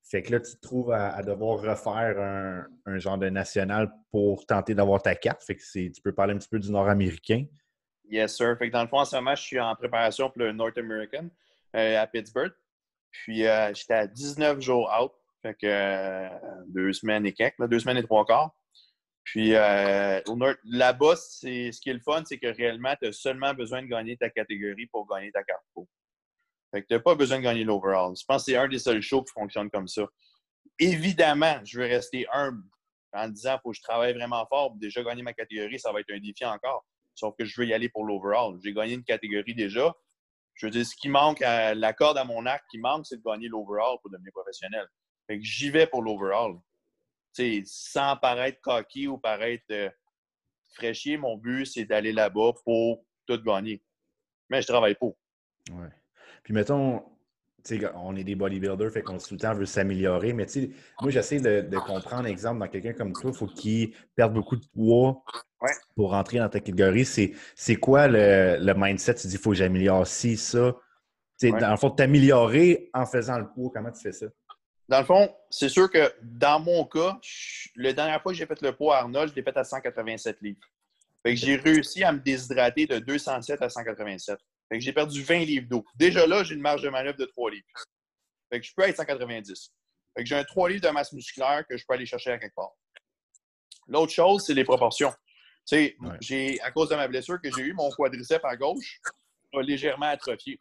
[0.10, 4.74] Fait que là, tu te trouves à, devoir refaire un, genre de national pour tenter
[4.74, 5.44] d'avoir ta carte.
[5.44, 7.46] Fait que tu peux parler un petit peu du nord-américain.
[8.10, 8.58] Yes, sir.
[8.58, 10.78] Fait que dans le fond, en ce moment, je suis en préparation pour le North
[10.80, 11.30] American
[11.76, 12.54] euh, à Pittsburgh.
[13.12, 15.12] Puis euh, j'étais à 19 jours out.
[15.41, 16.30] Fait que euh,
[16.67, 18.52] deux semaines et quelques, deux semaines et trois quarts.
[19.23, 23.88] Puis là-bas, ce qui est le fun, c'est que réellement, tu as seulement besoin de
[23.88, 25.88] gagner ta catégorie pour gagner ta carte pro.
[26.71, 28.15] Fait que tu n'as pas besoin de gagner l'overall.
[28.19, 30.08] Je pense que c'est un des seuls shows qui fonctionne comme ça.
[30.78, 32.63] Évidemment, je vais rester humble
[33.13, 35.80] en disant faut que je travaille vraiment fort déjà gagner ma catégorie.
[35.80, 36.86] Ça va être un défi encore.
[37.15, 38.58] Sauf que je veux y aller pour l'overall.
[38.63, 39.93] J'ai gagné une catégorie déjà.
[40.54, 43.17] Je veux dire, ce qui manque, à, la corde à mon arc qui manque, c'est
[43.17, 44.88] de gagner l'overall pour devenir professionnel.
[45.30, 46.56] Fait que j'y vais pour l'overall.
[47.63, 49.89] sans paraître cocky ou paraître euh,
[50.74, 53.84] fraîchier, mon but, c'est d'aller là-bas pour tout gagner.
[54.50, 55.06] Mais je travaille pas.
[55.72, 55.89] Ouais.
[56.42, 57.04] Puis mettons,
[57.94, 60.34] on est des bodybuilders, fait qu'on tout le temps veut s'améliorer.
[60.34, 60.48] Mais
[61.00, 64.65] moi, j'essaie de, comprendre, exemple, dans quelqu'un comme toi, il faut qu'il perde beaucoup de
[64.74, 65.24] poids
[65.96, 67.06] pour rentrer dans ta catégorie.
[67.06, 69.13] C'est quoi le, mindset?
[69.13, 70.76] Tu dis, il faut que j'améliore ci, ça.
[71.44, 74.26] Dans le fond, t'améliorer en faisant le poids, comment tu fais ça?
[74.89, 77.19] Dans le fond, c'est sûr que dans mon cas,
[77.75, 80.41] la dernière fois que j'ai fait le poids à Arnold, je l'ai fait à 187
[80.41, 80.60] livres.
[81.21, 84.39] Fait que j'ai réussi à me déshydrater de 207 à 187.
[84.67, 85.86] Fait que j'ai perdu 20 livres d'eau.
[85.93, 87.67] Déjà là, j'ai une marge de manœuvre de 3 livres.
[88.52, 89.71] Fait que je peux être 190.
[90.17, 92.39] Fait que j'ai un 3 livres de masse musculaire que je peux aller chercher à
[92.39, 92.71] quelque part.
[93.88, 95.13] L'autre chose, c'est les proportions.
[95.67, 98.99] Tu sais, à cause de ma blessure que j'ai eue, mon quadriceps à gauche
[99.54, 100.58] a légèrement atrophié.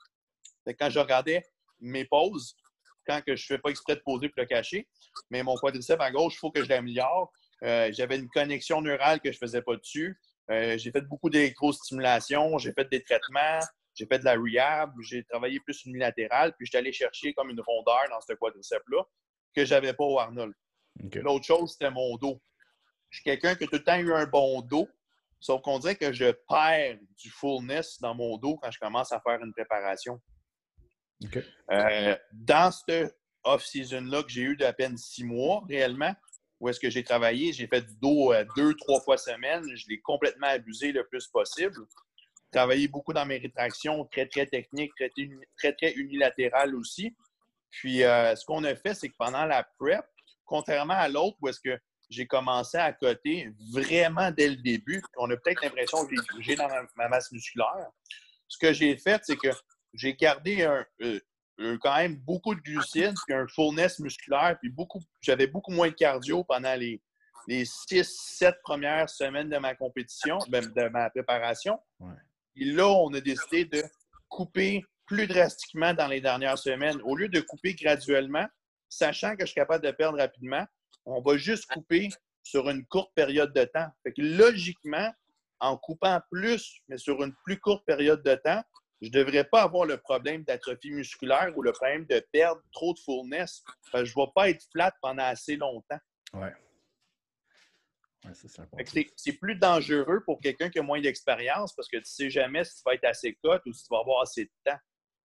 [0.65, 1.43] Fait que quand je regardais
[1.81, 2.55] mes pauses,
[3.09, 4.89] quand que je ne fais pas exprès de poser pour le cacher,
[5.31, 7.33] mais mon quadriceps à gauche, il faut que je l'améliore.
[7.65, 10.19] Euh, j'avais une connexion neurale que je ne faisais pas dessus.
[10.51, 13.61] Euh, j'ai fait beaucoup d'électrostimulation, j'ai fait des traitements,
[13.95, 17.61] j'ai fait de la rehab, j'ai travaillé plus unilatéral, puis j'étais allé chercher comme une
[17.61, 19.03] rondeur dans ce quadriceps-là
[19.55, 20.55] que je n'avais pas au Arnold.
[21.15, 22.41] L'autre chose, c'était mon dos.
[23.11, 24.89] Je suis quelqu'un qui a tout le temps eu un bon dos,
[25.41, 29.21] sauf qu'on dirait que je perds du fullness dans mon dos quand je commence à
[29.21, 30.21] faire une préparation.
[31.71, 36.15] Euh, dans cette off-season-là que j'ai eu d'à peine six mois réellement,
[36.61, 39.65] où est-ce que j'ai travaillé, j'ai fait du dos euh, deux, trois fois semaine.
[39.75, 41.87] Je l'ai complètement abusé le plus possible
[42.51, 47.15] travaillé beaucoup dans mes rétractions, très, très techniques, très, très, unilatérales aussi.
[47.71, 50.05] Puis, euh, ce qu'on a fait, c'est que pendant la prep,
[50.45, 51.79] contrairement à l'autre où est-ce que
[52.09, 56.69] j'ai commencé à coter vraiment dès le début, on a peut-être l'impression que j'ai dans
[56.97, 57.91] ma, masse musculaire.
[58.47, 59.49] Ce que j'ai fait, c'est que
[59.95, 61.21] j'ai gardé euh,
[61.59, 65.89] un, quand même beaucoup de glucides, puis un fullness musculaire, puis beaucoup, j'avais beaucoup moins
[65.89, 67.03] de cardio pendant les,
[67.47, 71.79] les six, sept premières semaines de ma compétition, ben, de ma préparation.
[72.57, 73.83] Et là, on a décidé de
[74.29, 77.01] couper plus drastiquement dans les dernières semaines.
[77.03, 78.47] Au lieu de couper graduellement,
[78.89, 80.67] sachant que je suis capable de perdre rapidement,
[81.07, 82.11] on va juste couper
[82.43, 83.89] sur une courte période de temps.
[84.03, 85.11] Fait que logiquement,
[85.61, 88.63] en coupant plus, mais sur une plus courte période de temps,
[89.01, 92.95] je ne devrais pas avoir le problème d'atrophie musculaire ou le problème de perdre trop
[92.95, 93.63] de fullness.
[93.95, 95.99] je ne vais pas être flat pendant assez longtemps.
[96.35, 96.53] Ouais
[99.17, 102.65] c'est plus dangereux pour quelqu'un qui a moins d'expérience parce que tu ne sais jamais
[102.65, 104.79] si tu vas être assez cote ou si tu vas avoir assez de temps.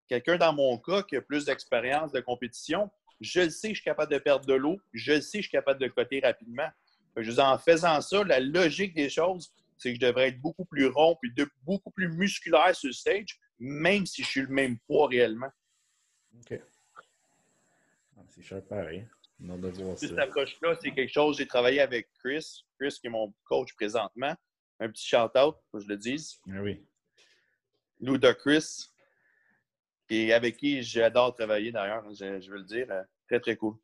[0.07, 3.81] Quelqu'un dans mon cas qui a plus d'expérience de compétition, je le sais que je
[3.81, 6.19] suis capable de perdre de l'eau, je le sais que je suis capable de coter
[6.19, 6.69] rapidement.
[7.15, 10.87] Je en faisant ça, la logique des choses, c'est que je devrais être beaucoup plus
[10.87, 15.07] rond et beaucoup plus musculaire sur le stage, même si je suis le même poids
[15.07, 15.49] réellement.
[16.37, 16.59] OK.
[18.17, 19.07] Ah, c'est cher pareil.
[19.97, 24.35] Cette approche-là, c'est quelque chose, j'ai travaillé avec Chris, Chris qui est mon coach présentement.
[24.79, 26.39] Un petit shout-out, que je le dise.
[26.49, 26.85] Ah oui.
[28.01, 28.89] Luda Chris,
[30.09, 32.87] et avec qui j'adore travailler d'ailleurs, je, veux le dire.
[32.89, 33.75] Euh, très, très cool.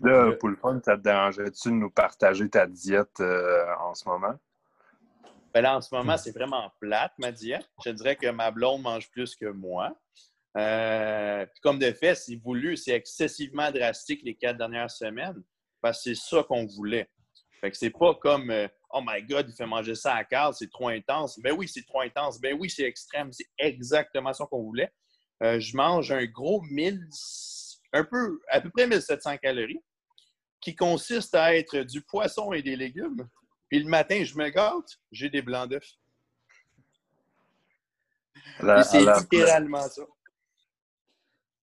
[0.00, 4.08] Là, pour le fun, ça te dérangerait-tu de nous partager ta diète euh, en ce
[4.08, 4.36] moment?
[5.54, 7.68] Ben là, en ce moment, c'est vraiment plate, ma diète.
[7.84, 9.94] Je dirais que ma blonde mange plus que moi.
[10.56, 15.42] Euh, comme de fait, c'est voulu, c'est excessivement drastique les quatre dernières semaines,
[15.80, 17.08] parce que c'est ça qu'on voulait.
[17.60, 20.54] Fait que c'est pas comme euh, Oh my God, il fait manger ça à carte,
[20.58, 21.38] c'est trop intense.
[21.38, 22.40] Ben oui, c'est trop intense.
[22.40, 23.32] Ben oui, c'est extrême.
[23.32, 24.92] C'est exactement ça qu'on voulait.
[25.42, 27.00] Euh, je mange un gros 1000,
[27.94, 29.82] un peu, à peu près 1700 calories,
[30.60, 33.28] qui consiste à être du poisson et des légumes.
[33.72, 35.96] Puis le matin, je me gâte, j'ai des blancs d'œufs.
[38.84, 40.02] C'est littéralement ça.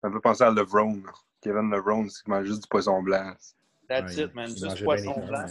[0.02, 1.04] Ça peut penser à LeVron.
[1.40, 3.36] Kevin LeVron, c'est qui mange juste du poisson blanc.
[3.88, 4.48] That's it, man.
[4.48, 5.46] Juste du poisson blanc.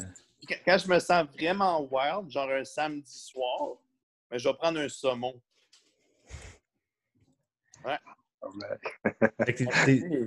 [0.65, 3.77] Quand je me sens vraiment wild, genre un samedi soir,
[4.29, 5.41] ben, je vais prendre un saumon.
[7.85, 7.99] Ouais.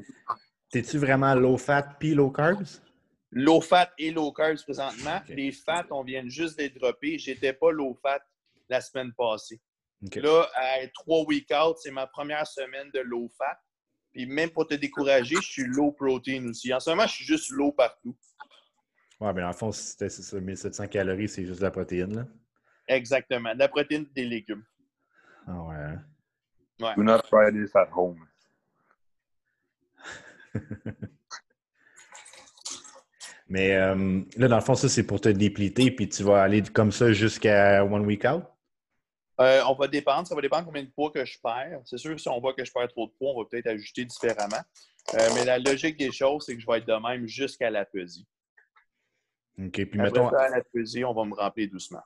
[0.72, 2.82] T'es-tu vraiment low fat puis low carbs?
[3.32, 5.22] Low fat et low carbs présentement.
[5.30, 7.18] Les fats, on vient juste de les dropper.
[7.18, 8.22] J'étais pas low fat
[8.70, 9.62] la semaine passée.
[10.16, 13.60] Là, à trois week out, c'est ma première semaine de low fat.
[14.12, 16.74] Puis même pour te décourager, je suis low protein aussi.
[16.74, 18.18] En ce moment, je suis juste low partout.
[19.20, 20.10] Ouais, mais en fond, c'était
[20.42, 22.28] 1700 calories, c'est juste de la protéine, là?
[22.88, 23.54] Exactement.
[23.54, 24.66] De la protéine des légumes.
[25.48, 25.76] Ah ouais.
[25.76, 26.04] Hein?
[26.80, 26.96] ouais.
[26.96, 28.28] Do not try this at home.
[33.52, 36.64] mais euh, là, dans le fond, ça, c'est pour te dépliter, puis tu vas aller
[36.64, 38.44] comme ça jusqu'à one week out?
[39.42, 40.26] Euh, on va dépendre.
[40.26, 41.82] Ça va dépendre combien de poids que je perds.
[41.84, 44.06] C'est sûr, si on voit que je perds trop de poids, on va peut-être ajuster
[44.06, 44.62] différemment.
[45.16, 47.84] Euh, mais la logique des choses, c'est que je vais être de même jusqu'à la
[47.84, 48.22] pesée.
[49.60, 49.86] OK.
[49.86, 50.30] Puis mettons.
[50.30, 52.04] à la pesée, on va me remplir doucement.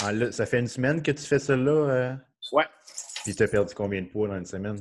[0.00, 2.16] Ah, ça fait une semaine que tu fais ça là?
[2.52, 2.64] Ouais.
[3.22, 4.78] Puis tu as perdu combien de poids dans une semaine?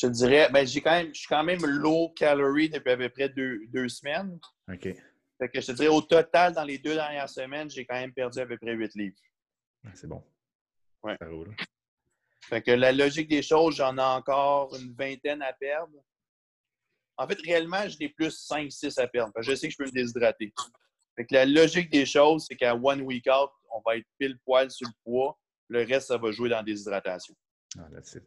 [0.00, 2.96] Je te dirais, ben, j'ai quand même, je suis quand même low calorie depuis à
[2.96, 4.38] peu près deux, deux semaines.
[4.72, 4.82] OK.
[5.38, 8.12] Fait que je te dirais, au total, dans les deux dernières semaines, j'ai quand même
[8.12, 9.16] perdu à peu près 8 livres.
[9.84, 10.22] Ah, c'est bon.
[11.02, 11.16] Ouais.
[11.20, 11.52] Ça roule.
[12.42, 15.92] Fait que la logique des choses, j'en ai encore une vingtaine à perdre.
[17.16, 19.32] En fait, réellement, j'ai plus 5-6 à perdre.
[19.40, 20.54] je sais que je peux me déshydrater.
[21.16, 24.38] Fait que la logique des choses, c'est qu'à one week out, on va être pile
[24.44, 25.36] poil sur le poids.
[25.66, 27.34] Le reste, ça va jouer dans la déshydratation.
[27.76, 28.22] Ah, that's it.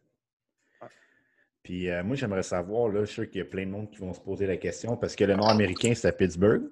[1.62, 3.90] Puis euh, moi, j'aimerais savoir, là, je suis sûr qu'il y a plein de monde
[3.90, 6.64] qui vont se poser la question parce que le nom américain, c'est à Pittsburgh.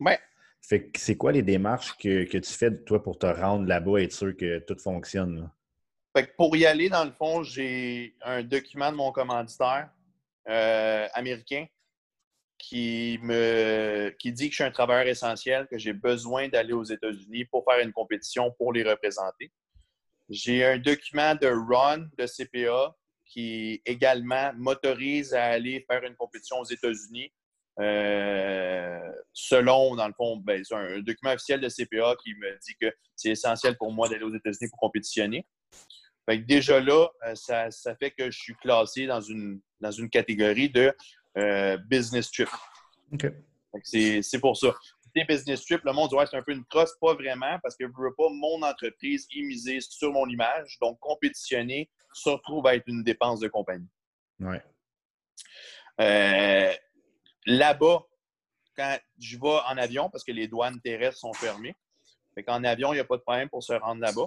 [0.00, 0.18] Ouais.
[0.60, 4.04] Fait que c'est quoi les démarches que, tu fais, toi, pour te rendre là-bas et
[4.04, 5.50] être sûr que tout fonctionne?
[6.16, 9.90] Fait que pour y aller, dans le fond, j'ai un document de mon commanditaire
[10.48, 11.66] euh, américain
[12.58, 16.84] qui me qui dit que je suis un travailleur essentiel, que j'ai besoin d'aller aux
[16.84, 19.50] États-Unis pour faire une compétition pour les représenter.
[20.28, 22.94] J'ai un document de Ron de CPA
[23.32, 27.32] qui également m'autorise à aller faire une compétition aux États-Unis
[27.80, 32.74] euh, selon, dans le fond, ben, c'est un, document officiel de CPA qui me dit
[32.80, 35.46] que c'est essentiel pour moi d'aller aux États-Unis pour compétitionner.
[36.28, 40.68] Fait déjà là, euh, ça, fait que je suis classé dans une, dans une catégorie
[40.68, 40.94] de
[41.38, 42.48] euh, business trip.
[43.82, 44.74] C'est pour ça.
[45.14, 47.84] Les business trip, le monde dit c'est un peu une crosse, pas vraiment, parce que
[47.86, 50.78] je veux pas mon entreprise miser sur mon image.
[50.80, 53.88] Donc, compétitionner se retrouve à être une dépense de compagnie.
[54.40, 54.62] Ouais.
[56.00, 56.72] Euh,
[57.46, 58.06] Là-bas,
[58.76, 61.74] quand je vais en avion, parce que les douanes terrestres sont fermées,
[62.34, 64.26] fait qu'en avion, il n'y a pas de problème pour se rendre là-bas.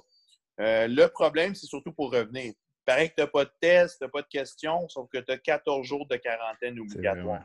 [0.60, 2.54] Euh, le problème, c'est surtout pour revenir.
[2.86, 5.32] Pareil que tu n'as pas de test, tu n'as pas de questions, sauf que tu
[5.32, 7.44] as 14 jours de quarantaine obligatoire.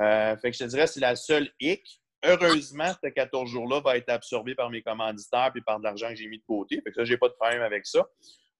[0.00, 1.99] Euh, fait que je te dirais, c'est la seule hic.
[2.22, 6.16] Heureusement, ce 14 jours-là va être absorbé par mes commanditaires et par de l'argent que
[6.16, 6.80] j'ai mis de côté.
[6.82, 8.06] Fait que ça, j'ai pas de problème avec ça.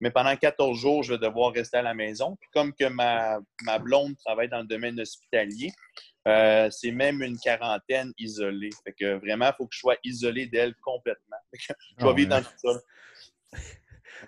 [0.01, 2.37] Mais pendant 14 jours, je vais devoir rester à la maison.
[2.41, 5.73] Puis comme que ma, ma blonde travaille dans le domaine hospitalier,
[6.27, 8.71] euh, c'est même une quarantaine isolée.
[8.85, 11.37] Fait que vraiment, il faut que je sois isolé d'elle complètement.
[11.53, 13.59] je vais ah vivre dans tout ça.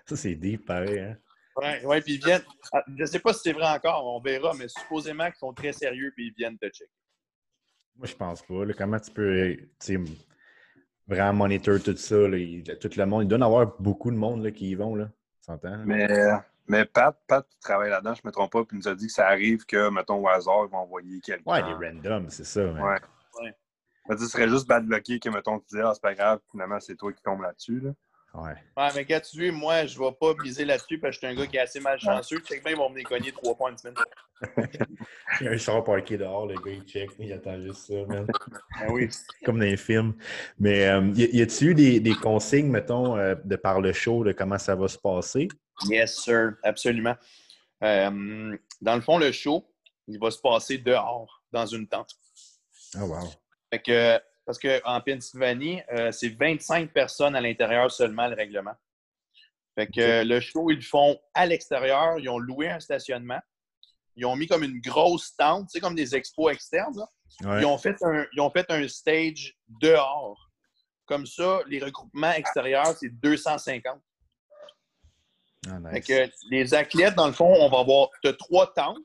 [0.06, 0.98] Ça, c'est deep, pareil.
[0.98, 1.16] Hein?
[1.56, 2.44] Oui, ouais, puis ils viennent.
[2.72, 5.52] Ah, je ne sais pas si c'est vrai encore, on verra, mais supposément qu'ils sont
[5.52, 6.90] très sérieux puis ils viennent te checker.
[7.96, 8.64] Moi, je pense pas.
[8.76, 9.56] comment tu peux
[11.06, 12.16] vraiment monitor tout ça?
[12.16, 13.24] tout le monde.
[13.24, 14.94] Il doit y avoir beaucoup de monde là, qui y vont.
[14.94, 15.10] Là.
[15.84, 16.06] Mais
[16.68, 19.06] mais Pat, Pat qui travaille là-dedans, je ne me trompe pas, puis nous a dit
[19.06, 21.50] que ça arrive que, mettons, au hasard, ils vont envoyer quelqu'un.
[21.50, 22.64] Ouais, des random, c'est ça.
[22.64, 22.98] Ouais.
[23.40, 24.16] ouais.
[24.16, 26.94] ce serait juste bad bloqué que, mettons, tu dis, ah, c'est pas grave, finalement, c'est
[26.94, 27.80] toi qui tombes là-dessus.
[27.80, 27.90] Là.
[28.34, 28.54] Ouais.
[28.78, 31.26] Ouais, mais quand tu dis, moi, je ne vais pas miser là-dessus parce que je
[31.28, 32.40] suis un gars qui est assez malchanceux.
[32.40, 33.94] Tu sais que ils vont venir cogner trois points une semaine.
[35.40, 38.26] il y a un char dehors, le gars, il check, il attend juste ça, man.
[38.80, 39.10] Ben oui.
[39.44, 40.14] Comme dans les films.
[40.58, 44.32] Mais euh, y a-t-il eu des, des, consignes, mettons, euh, de par le show, de
[44.32, 45.48] comment ça va se passer?
[45.88, 47.16] Yes, sir, absolument.
[47.82, 49.68] Euh, dans le fond, le show,
[50.08, 52.14] il va se passer dehors, dans une tente.
[52.96, 53.28] Oh, wow.
[53.70, 58.74] Fait que, parce qu'en Pennsylvanie, euh, c'est 25 personnes à l'intérieur seulement le règlement.
[59.74, 62.18] Fait que le show, ils le font à l'extérieur.
[62.18, 63.40] Ils ont loué un stationnement.
[64.16, 67.06] Ils ont mis comme une grosse tente, tu sais, comme des expos externes.
[67.40, 70.50] Ils, ont fait un, ils ont fait un stage dehors.
[71.06, 73.98] Comme ça, les regroupements extérieurs, c'est 250.
[75.68, 75.78] Ah,
[76.50, 78.08] les athlètes, dans le fond, on va avoir
[78.38, 78.98] trois tentes.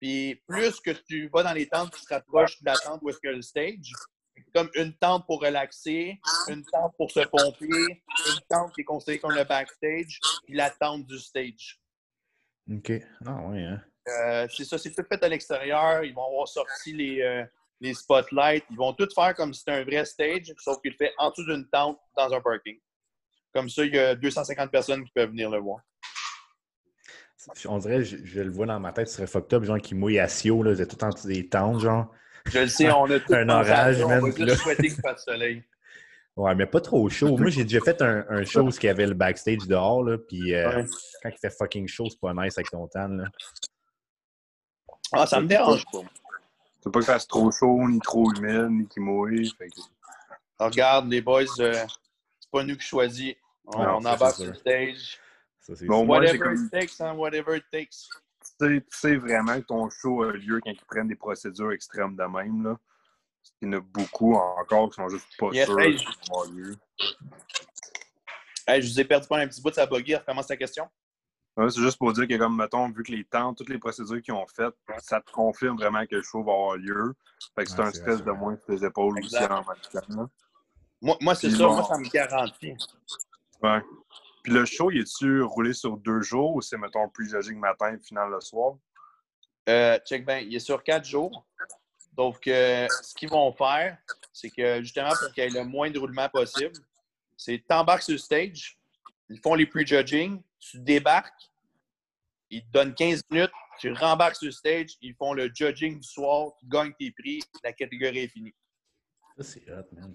[0.00, 3.08] Puis plus que tu vas dans les tentes, tu te rapproches de la tente où
[3.08, 3.92] est-ce que le stage.
[4.54, 9.18] Comme une tente pour relaxer, une tente pour se pomper, une tente qui est considérée
[9.18, 11.80] comme le backstage, puis la tente du stage.
[12.70, 12.92] OK.
[13.26, 13.82] Ah oui, hein?
[14.06, 16.04] Euh, c'est ça, c'est tout fait à l'extérieur.
[16.04, 17.44] Ils vont avoir sorti les, euh,
[17.80, 18.64] les spotlights.
[18.70, 21.30] Ils vont tout faire comme si c'était un vrai stage, sauf qu'il le fait en
[21.30, 22.78] dessous d'une tente dans un parking.
[23.52, 25.80] Comme ça, il y a 250 personnes qui peuvent venir le voir.
[27.66, 29.94] On dirait, je, je, le vois dans ma tête, ce serait fucked up, genre qui
[29.94, 32.10] mouille à Sio, là, vous êtes tout en dessous des tentes, genre.
[32.46, 34.20] Je le sais, on a tout un orage, on même.
[34.20, 35.62] va juste souhaiter qu'il fasse soleil.
[36.36, 37.36] Ouais, mais pas trop chaud.
[37.36, 40.76] Moi, j'ai déjà fait un, un show qui avait le backstage dehors, là, puis euh,
[40.82, 40.84] Ouais.
[41.22, 43.24] quand il fait fucking chaud, c'est pas nice avec ton tan, là.
[45.12, 46.00] Ah, ça me dérange pas.
[46.80, 49.50] C'est pas qu'il fasse trop chaud, ni trop humide, ni qu'il mouille.
[49.56, 49.80] Fait que...
[50.58, 51.72] Regarde, les boys, euh,
[52.40, 53.36] c'est pas nous qui choisissons.
[53.66, 55.18] On, Non, on ça, embarque c'est sur le stage.
[55.60, 58.08] Ça, c'est Bon, moi, Whatever comme- it takes, hein, whatever it takes.
[58.60, 61.72] Tu sais, tu sais vraiment que ton show a lieu quand ils prennent des procédures
[61.72, 62.64] extrêmes de même.
[62.64, 62.78] Là.
[63.60, 66.06] Il y en a beaucoup encore qui sont juste pas Yes, sûrs hey, que ça
[66.06, 66.76] va avoir lieu.
[68.66, 70.14] Hey, je vous ai perdu pas un petit bout de sa buggy.
[70.14, 70.88] Recommence ta question.
[71.56, 74.20] Ouais, c'est juste pour dire que, comme, mettons, vu que les temps, toutes les procédures
[74.22, 77.14] qu'ils ont faites, ça te confirme vraiment que le show va avoir lieu.
[77.54, 79.50] Fait que c'est Ouais, un stress de moins sur tes épaules Exact.
[79.52, 79.64] aussi en
[80.08, 80.30] même temps.
[81.00, 81.58] Moi, moi c'est ça.
[81.66, 81.74] bon.
[81.74, 82.74] Moi, ça me garantit.
[83.62, 83.82] Ouais.
[84.44, 88.30] Puis le show, il est-tu roulé sur deux jours ou c'est, mettons, pre-judging matin, final
[88.30, 88.76] le soir?
[89.70, 91.46] Euh, check ben, il est sur quatre jours.
[92.12, 93.96] Donc, euh, ce qu'ils vont faire,
[94.34, 96.74] c'est que justement, pour qu'il y ait le moins de roulement possible,
[97.38, 98.78] c'est t'embarques sur le stage,
[99.30, 101.50] ils font les pre-judging, tu débarques,
[102.50, 106.06] ils te donnent 15 minutes, tu rembarques sur le stage, ils font le judging du
[106.06, 108.54] soir, tu gagnes tes prix, la catégorie est finie.
[109.38, 110.14] Ça, c'est hot, man.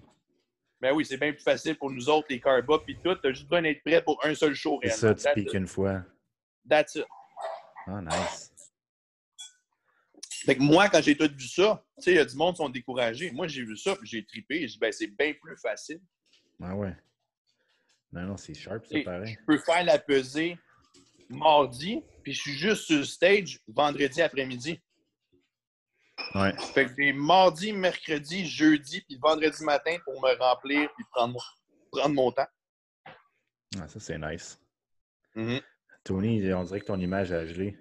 [0.80, 3.14] Ben oui, c'est bien plus facile pour nous autres, les carbas, puis tout.
[3.16, 5.18] T'as juste besoin d'être prêt pour un seul show, C'est réellement.
[5.18, 6.02] ça, tu piques une fois.
[6.68, 7.04] That's it.
[7.86, 8.52] Ah, nice.
[10.44, 12.54] Fait que moi, quand j'ai tout vu ça, tu sais, il y a du monde
[12.54, 13.30] qui sont découragés.
[13.30, 14.60] Moi, j'ai vu ça, puis j'ai trippé.
[14.60, 16.00] J'ai dit, ben, c'est bien plus facile.
[16.62, 16.96] Ah ouais.
[18.12, 19.36] Non, non, c'est sharp, ça, Et pareil.
[19.38, 20.56] Je peux faire la pesée
[21.28, 24.80] mardi, puis je suis juste sur le stage vendredi après-midi.
[26.34, 26.52] Ouais.
[26.58, 31.58] Fait que j'ai mardi, mercredi, jeudi, puis vendredi matin pour me remplir puis prendre,
[31.90, 32.46] prendre mon temps.
[33.78, 34.60] Ah, ça, c'est nice.
[35.34, 35.60] Mhm.
[36.04, 37.76] Tony, on dirait que ton image a gelé.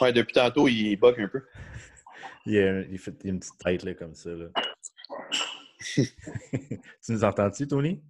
[0.00, 1.46] Ouais, depuis tantôt, il bug un peu.
[2.44, 4.48] Il, a, il fait une petite tête, là, comme ça, là.
[5.94, 6.04] tu
[7.10, 8.02] nous entends-tu, Tony?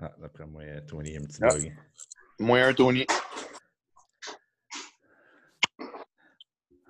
[0.00, 1.48] Ah, d'après moi, Tony, il a un petit Ah.
[1.48, 1.72] bug.
[2.40, 3.06] Moins un Tony.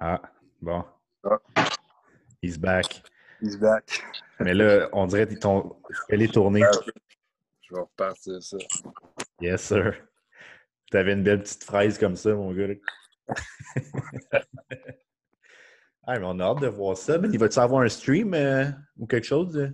[0.01, 0.21] Ah,
[0.61, 0.85] bon.
[1.25, 1.39] Ah.
[2.43, 3.03] He's back.
[3.43, 4.03] He's back.
[4.41, 5.77] Mais là, on dirait que ton...
[6.09, 6.63] Elle est tournée.
[7.63, 8.57] Je vais repartir ça.
[9.41, 9.95] Yes, sir.
[10.91, 12.69] T'avais une belle petite fraise comme ça, mon gars.
[14.33, 14.41] ah,
[16.19, 17.19] mais on a hâte de voir ça.
[17.19, 18.67] Mais il va-tu avoir un stream euh,
[18.99, 19.57] ou quelque chose?
[19.57, 19.71] euh?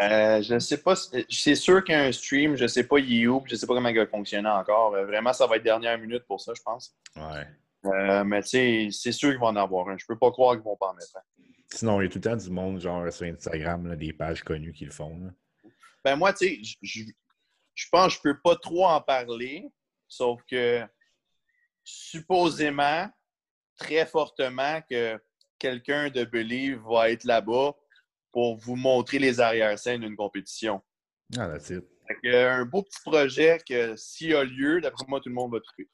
[0.00, 0.94] Euh, je ne sais pas.
[0.96, 2.56] C'est sûr qu'il y a un stream.
[2.56, 3.42] Je ne sais pas il est où.
[3.46, 4.90] Je ne sais pas comment il va fonctionner encore.
[4.90, 6.94] Vraiment, ça va être dernière minute pour ça, je pense.
[7.16, 7.46] Ouais.
[7.84, 9.96] Euh, mais tu sais, c'est sûr qu'il va en avoir un.
[9.98, 11.42] Je peux pas croire qu'ils vont pas en mettre un.
[11.70, 14.42] Sinon, il y a tout le temps du monde, genre sur Instagram, là, des pages
[14.42, 15.18] connues qui le font.
[15.18, 15.30] là.
[16.04, 19.66] Ben moi, tu sais, je- pense que je peux pas trop en parler.
[20.08, 20.82] Sauf que
[21.84, 23.08] supposément,
[23.76, 25.18] très fortement, que
[25.58, 27.74] quelqu'un de Believe va être là-bas
[28.32, 30.82] pour vous montrer les arrière-scènes d'une compétition.
[32.10, 35.34] Ah, que, euh, un beau petit projet que s'il a lieu, d'après moi, tout le
[35.34, 35.88] monde va trouver.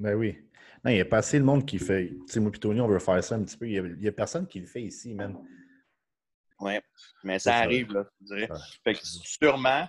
[0.00, 0.34] Ben oui.
[0.82, 2.08] Non, il y a pas assez de monde qui fait.
[2.08, 3.68] Tu sais, moi Tony, on veut faire ça un petit peu.
[3.68, 5.36] Il y a, il y a personne qui le fait ici, man.
[6.58, 6.80] Ouais.
[7.22, 7.58] Mais ça ça.
[7.58, 8.50] arrive, là, je dirais.
[8.50, 8.58] Ouais.
[8.82, 9.86] Fait que sûrement,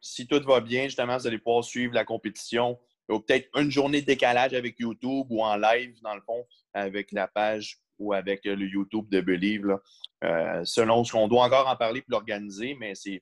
[0.00, 2.78] si tout va bien, justement, vous allez pouvoir suivre la compétition.
[3.08, 6.44] Ou peut-être une journée de décalage avec YouTube ou en live, dans le fond,
[6.74, 9.64] avec la page ou avec le YouTube de Believe.
[9.64, 9.80] Là.
[10.24, 13.20] Euh, selon ce qu'on doit encore en parler pour l'organiser, mais c'est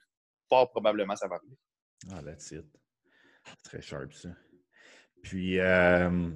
[0.49, 1.59] fort probablement ça va arriver.
[2.11, 2.65] Ah, that's it.
[3.63, 4.31] Très sharp, ça.
[5.25, 6.29] Puis, euh,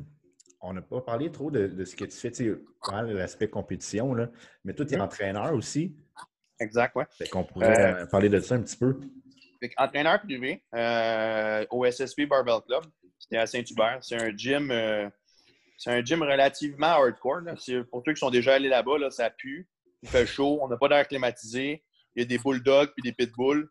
[0.60, 2.58] on n'a pas parlé trop de, de ce que tu fais, tu sais,
[3.12, 4.28] l'aspect compétition, là.
[4.64, 5.02] Mais toi, tu es Mhm.
[5.04, 5.94] entraîneur aussi.
[6.58, 7.04] Exact, ouais.
[7.16, 8.98] Fait qu'on pourrait Euh, euh, parler de ça un petit peu.
[9.60, 12.84] Fait entraîneur privé euh, au SSP Barbell Club.
[13.18, 13.98] C'était à Saint-Hubert.
[14.02, 14.70] C'est un gym.
[14.72, 15.08] euh,
[15.76, 17.42] c'est un gym relativement hardcore.
[17.42, 17.54] là.
[17.90, 19.68] Pour ceux qui sont déjà allés là-bas, là, ça pue.
[20.02, 20.58] Il fait chaud.
[20.62, 21.84] On n'a pas d'air climatisé.
[22.16, 23.68] Il y a des bulldogs puis des pitbulls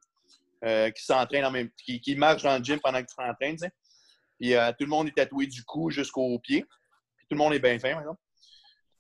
[0.64, 3.58] qui s'entraînent en même qui, qui marchent dans le gym pendant que tu t'entraînes.
[4.40, 6.64] Puis euh, tout le monde est tatoué du cou jusqu'aux pieds.
[7.18, 8.22] Puis tout le monde est bien fin, par exemple.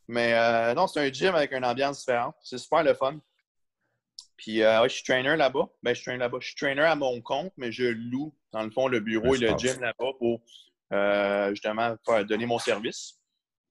[0.07, 2.35] Mais euh, non, c'est un gym avec une ambiance différente.
[2.43, 3.19] C'est super le fun.
[4.37, 5.67] Puis euh, ouais, je suis trainer là-bas.
[5.83, 6.37] Ben, je suis trainer là-bas.
[6.41, 9.39] Je suis trainer à mon compte, mais je loue, dans le fond, le bureau et
[9.39, 10.41] le gym là-bas pour
[11.49, 11.95] justement
[12.27, 13.15] donner mon service.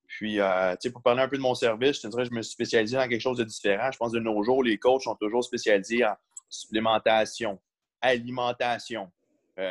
[0.06, 0.40] Puis, tu
[0.80, 2.52] sais, pour parler un peu de mon service, je te dirais que je me suis
[2.52, 3.90] spécialisé dans quelque chose de différent.
[3.90, 6.14] Je pense que de nos jours, les coachs sont toujours spécialisés en
[6.48, 7.60] supplémentation,
[8.00, 9.10] alimentation,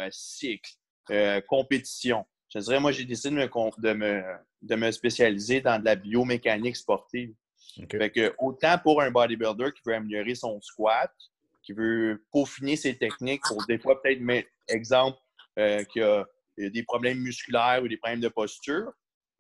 [0.09, 0.71] cycle,
[1.11, 2.25] euh, compétition.
[2.53, 4.23] Je dirais, moi, j'ai décidé de me, de, me,
[4.61, 7.33] de me spécialiser dans de la biomécanique sportive.
[7.81, 7.97] OK.
[7.97, 11.11] Fait que autant pour un bodybuilder qui veut améliorer son squat,
[11.63, 15.17] qui veut peaufiner ses techniques pour des fois peut-être mettre exemple
[15.57, 16.25] euh, qui a
[16.57, 18.91] des problèmes musculaires ou des problèmes de posture.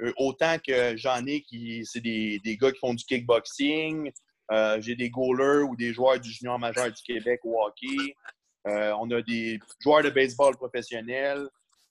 [0.01, 4.11] Euh, autant que j'en ai qui, c'est des, des, gars qui font du kickboxing.
[4.51, 8.15] Euh, j'ai des goalers ou des joueurs du junior majeur du Québec au hockey.
[8.67, 11.47] Euh, on a des joueurs de baseball professionnels.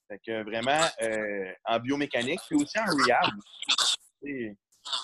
[0.09, 0.87] Fait que vraiment,
[1.65, 3.31] en biomécanique, puis aussi en rehab.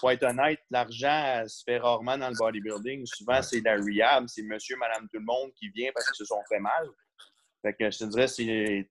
[0.01, 3.07] Pour être honnête, l'argent se fait rarement dans le bodybuilding.
[3.07, 6.27] Souvent, c'est la rehab, c'est monsieur, madame, tout le monde qui vient parce qu'ils se
[6.27, 6.87] sont fait mal.
[7.63, 8.91] Fait que je te dirais, c'est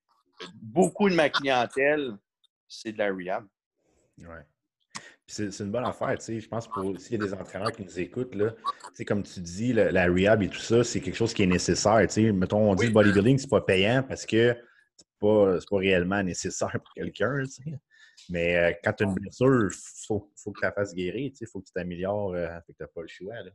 [0.55, 2.17] beaucoup de ma clientèle,
[2.67, 3.45] c'est de la rehab.
[4.17, 4.25] Oui.
[5.29, 6.39] C'est une bonne affaire, tu sais.
[6.39, 8.51] Je pense pour s'il y a des entraîneurs qui nous écoutent, là,
[9.05, 11.99] comme tu dis, la, rehab et tout ça, c'est quelque chose qui est nécessaire.
[12.07, 12.31] Tu sais.
[12.31, 14.55] Mettons, on dit le bodybuilding, c'est pas payant parce que
[14.95, 17.43] c'est pas, pas réellement nécessaire pour quelqu'un.
[17.43, 17.79] Tu sais.
[18.29, 19.77] Mais euh, quand tu as une blessure, il
[20.07, 21.31] faut, faut, que tu la fasses guérir.
[21.39, 22.33] Il faut que tu t'améliores.
[22.33, 23.35] Euh, tu n'as pas le choix.
[23.35, 23.51] Là.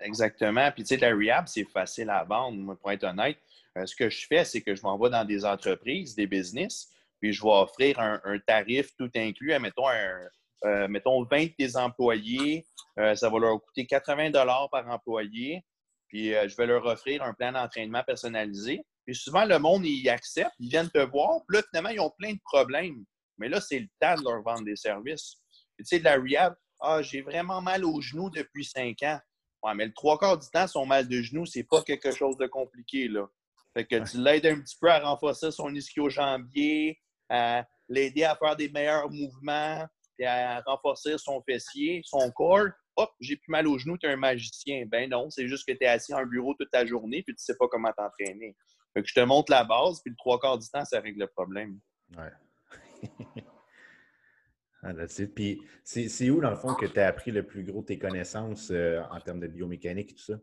[0.00, 0.70] Exactement.
[0.72, 3.38] Puis, tu sais, la rehab, c'est facile à vendre, pour être honnête.
[3.78, 7.32] Euh, ce que je fais, c'est que je m'envoie dans des entreprises, des business, puis
[7.32, 10.28] je vais offrir un, tarif tout inclus, mettons, un,
[10.64, 12.66] euh, mettons 20 des employés,
[12.98, 14.30] euh, ça va leur coûter 80
[14.70, 15.64] par employé,
[16.08, 18.84] puis euh, je vais leur offrir un plan d'entraînement personnalisé.
[19.04, 22.12] Puis souvent, le monde, ils acceptent, ils viennent te voir, puis là, finalement, ils ont
[22.18, 23.04] plein de problèmes.
[23.38, 25.36] Mais là, c'est le temps de leur vendre des services.
[25.78, 29.18] tu sais, de la rehab, ah, j'ai vraiment mal aux genoux depuis cinq ans.
[29.62, 32.36] Ouais, mais le trois quarts du temps, son mal de genoux, c'est pas quelque chose
[32.36, 33.26] de compliqué, là.
[33.74, 36.98] Fait que tu l'aides un petit peu à renforcer son ischio-jambier,
[37.30, 39.86] à l'aider à faire des meilleurs mouvements,
[40.22, 42.68] et à renforcer son fessier, son corps.
[42.96, 44.84] Hop, j'ai plus mal aux genoux, tu es un magicien.
[44.86, 47.42] Ben non, c'est juste que tu es assis en bureau toute ta journée puis tu
[47.42, 48.54] sais pas comment t'entraîner.
[48.94, 51.20] Fait que je te montre la base, puis le trois quarts du temps, ça règle
[51.20, 51.78] le problème.
[52.16, 52.30] Ouais.
[54.82, 54.92] ah,
[55.34, 58.70] puis c'est où, dans le fond, que tu as appris le plus gros tes connaissances
[58.70, 60.34] euh, en termes de biomécanique et tout ça?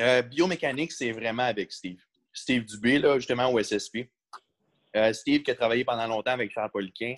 [0.00, 2.00] Euh, biomécanique, c'est vraiment avec Steve.
[2.32, 4.10] Steve Dubé, là, justement, au SSP.
[4.96, 7.14] Euh, Steve qui a travaillé pendant longtemps avec Charles Poliquin,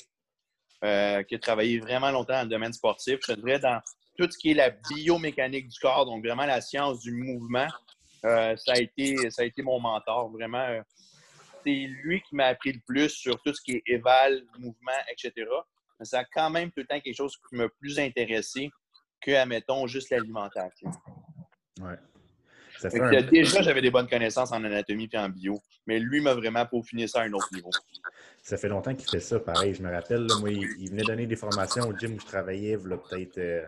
[0.85, 3.19] euh, qui a travaillé vraiment longtemps dans le domaine sportif.
[3.27, 3.81] Je dirais dans
[4.19, 7.69] tout ce qui est la biomécanique du corps, donc vraiment la science du mouvement.
[8.25, 10.31] Euh, ça, a été, ça a été mon mentor.
[10.31, 10.67] Vraiment,
[11.65, 15.33] c'est lui qui m'a appris le plus sur tout ce qui est éval, mouvement, etc.
[15.99, 18.71] Mais ça a quand même tout le temps quelque chose qui m'a plus intéressé
[19.21, 20.91] que, admettons, juste l'alimentation.
[21.81, 21.97] Ouais
[23.31, 27.07] déjà, j'avais des bonnes connaissances en anatomie et en bio, mais lui m'a vraiment peaufiné
[27.07, 27.71] ça à un autre niveau.
[28.43, 29.73] Ça fait longtemps qu'il fait ça, pareil.
[29.73, 32.89] Je me rappelle, moi, il, venait donner des formations au gym où je travaillais, il
[32.89, 33.65] y a peut-être euh,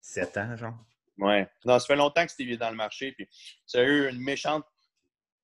[0.00, 0.78] sept ans, genre.
[1.18, 1.48] Ouais.
[1.64, 3.12] Non, ça fait longtemps que Steve est dans le marché.
[3.12, 3.28] Puis,
[3.66, 4.64] ça a eu une méchante.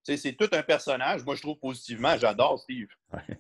[0.05, 1.25] Tu sais, c'est tout un personnage.
[1.25, 2.87] Moi, je trouve positivement, j'adore Steve.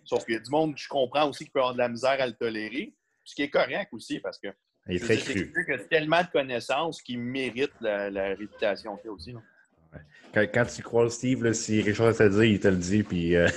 [0.05, 1.89] Sauf qu'il y a du monde que je comprends aussi qui peut avoir de la
[1.89, 2.93] misère à le tolérer.
[3.23, 4.49] Ce qui est correct aussi, parce que
[4.89, 5.53] il est très cru.
[5.69, 9.35] Il a tellement de connaissances qui méritent la, réputation qu'il a aussi.
[10.35, 13.03] Quand, tu crois Steve, si Richard te dit, il te le dit.
[13.03, 13.49] Puis, euh,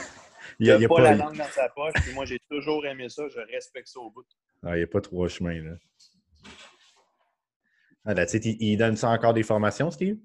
[0.60, 1.93] il n'a a, pas, la langue dans sa poche.
[2.03, 3.24] Puis moi, j'ai toujours aimé ça.
[3.30, 4.26] Je respecte ça au bout.
[4.64, 5.62] Ah, il n'y a pas trois chemins.
[5.62, 5.76] Là.
[8.05, 10.18] Ah, il, il, donne ça encore des formations, Steve?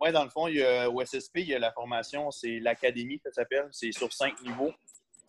[0.00, 2.58] Oui, dans le fond, il y a, au SSP, il y a la formation, c'est
[2.58, 3.68] l'Académie, ça s'appelle.
[3.70, 4.72] C'est sur cinq niveaux.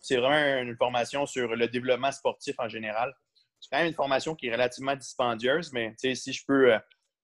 [0.00, 3.14] C'est vraiment une formation sur le développement sportif en général
[3.64, 6.78] c'est quand même une formation qui est relativement dispendieuse, mais si je peux, euh,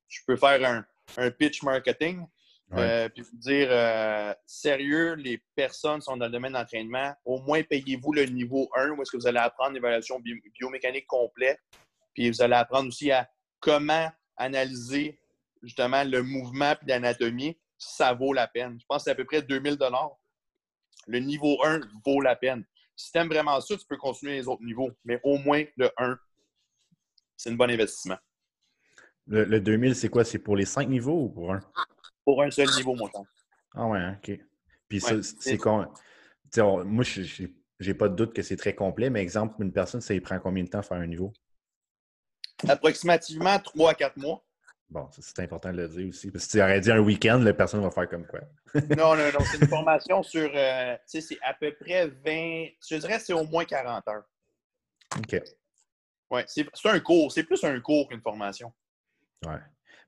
[0.09, 0.85] je peux faire
[1.19, 2.25] un, pitch marketing,
[2.73, 7.63] euh, puis vous dire euh, sérieux, les personnes sont dans le domaine d'entraînement, au moins
[7.63, 10.21] payez-vous le niveau 1 où est-ce que vous allez apprendre l'évaluation
[10.59, 11.59] biomécanique complète,
[12.15, 15.21] puis vous allez apprendre aussi à comment analyser
[15.63, 18.79] justement le mouvement et l'anatomie, ça vaut la peine.
[18.81, 19.77] Je pense que c'est à peu près 2000
[21.07, 22.65] Le niveau 1 vaut la peine.
[22.95, 25.91] Si tu aimes vraiment ça, tu peux continuer les autres niveaux, mais au moins le
[25.97, 26.19] 1
[27.41, 28.19] c'est un bon investissement.
[29.27, 30.25] Le, 2000, c'est quoi?
[30.25, 31.61] C'est pour les cinq niveaux ou pour un?
[32.31, 33.27] Pour un seul niveau, mon temps.
[33.75, 34.39] Ah ouais, hein, OK.
[34.89, 35.85] Puis c'est con.
[36.85, 37.49] Moi, je
[37.81, 40.39] n'ai pas de doute que c'est très complet, mais exemple, une personne, ça lui prend
[40.39, 41.33] combien de temps à faire un niveau?
[42.69, 44.45] Approximativement 3 à 4 mois.
[44.89, 46.31] Bon, c'est important de le dire aussi.
[46.31, 48.43] Parce que tu aurais dit un week-end, la personne va faire comme quoi?
[48.97, 49.45] non, non, non.
[49.51, 50.49] C'est une formation sur.
[50.55, 52.69] Euh, tu sais, c'est à peu près 20.
[52.89, 54.23] Je dirais que c'est au moins 40 heures.
[55.19, 55.43] OK.
[56.31, 57.33] Oui, c'est un cours.
[57.33, 58.73] C'est plus un cours qu'une formation.
[59.45, 59.57] Oui.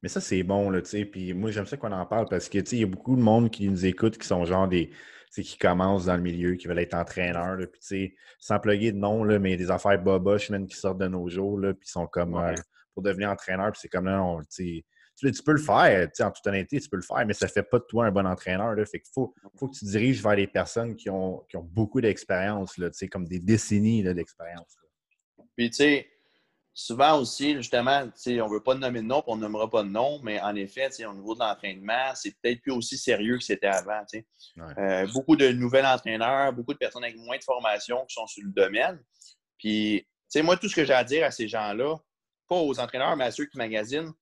[0.03, 1.05] Mais ça, c'est bon, là, tu sais.
[1.05, 3.17] Puis moi, j'aime ça qu'on en parle parce que, tu sais, il y a beaucoup
[3.17, 4.91] de monde qui nous écoute qui sont genre des.
[5.35, 8.99] qui commencent dans le milieu, qui veulent être entraîneurs, puis, tu sais, sans plugger de
[8.99, 12.07] nom, là, mais des affaires boboches, même, qui sortent de nos jours, là, puis sont
[12.07, 12.35] comme.
[12.37, 12.55] Euh,
[12.95, 14.85] pour devenir entraîneur, puis c'est comme là, tu
[15.21, 17.63] tu peux le faire, en toute honnêteté, tu peux le faire, mais ça ne fait
[17.63, 18.75] pas de toi un bon entraîneur.
[18.75, 18.85] Là.
[18.85, 22.01] Fait qu'il faut, faut que tu diriges vers les personnes qui ont, qui ont beaucoup
[22.01, 22.75] d'expérience,
[23.11, 24.77] comme des décennies d'expérience.
[25.57, 26.09] Puis, tu sais,
[26.75, 29.89] souvent aussi, justement, on ne veut pas nommer de nom, on ne nommera pas de
[29.89, 33.67] nom, mais en effet, au niveau de l'entraînement, c'est peut-être plus aussi sérieux que c'était
[33.67, 34.03] avant.
[34.79, 38.45] Euh, beaucoup de nouveaux entraîneurs, beaucoup de personnes avec moins de formation qui sont sur
[38.45, 38.99] le domaine.
[39.59, 40.07] Puis,
[40.37, 41.97] moi, tout ce que j'ai à dire à ces gens-là,
[42.49, 44.13] pas aux entraîneurs, mais à ceux qui magasinent,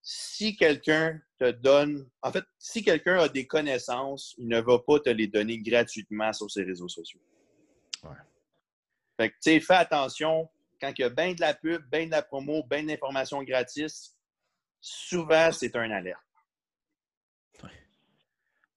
[0.00, 5.00] si quelqu'un te donne, en fait, si quelqu'un a des connaissances, il ne va pas
[5.00, 7.20] te les donner gratuitement sur ses réseaux sociaux.
[8.04, 8.16] Ouais.
[9.18, 10.48] Fait que, tu sais, fais attention
[10.80, 14.16] quand il y a bien de la pub, bien de la promo, bien d'informations gratis,
[14.80, 16.20] souvent, c'est un alerte.
[17.62, 17.70] Ouais.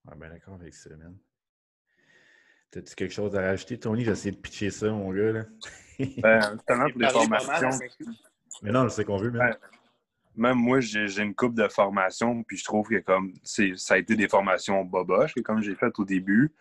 [0.06, 1.16] ouais ben d'accord avec ça, man.
[2.70, 4.04] T'as-tu quelque chose à rajouter, Tony?
[4.04, 5.32] J'ai essayé de pitcher ça, mon gars.
[5.32, 5.44] Là.
[5.98, 7.70] ben, justement, pour les formations.
[8.62, 9.54] Mais non, c'est qu'on veut, même.
[10.36, 14.16] même moi, j'ai une coupe de formation, puis je trouve que comme ça a été
[14.16, 16.52] des formations boboches, comme j'ai fait au début.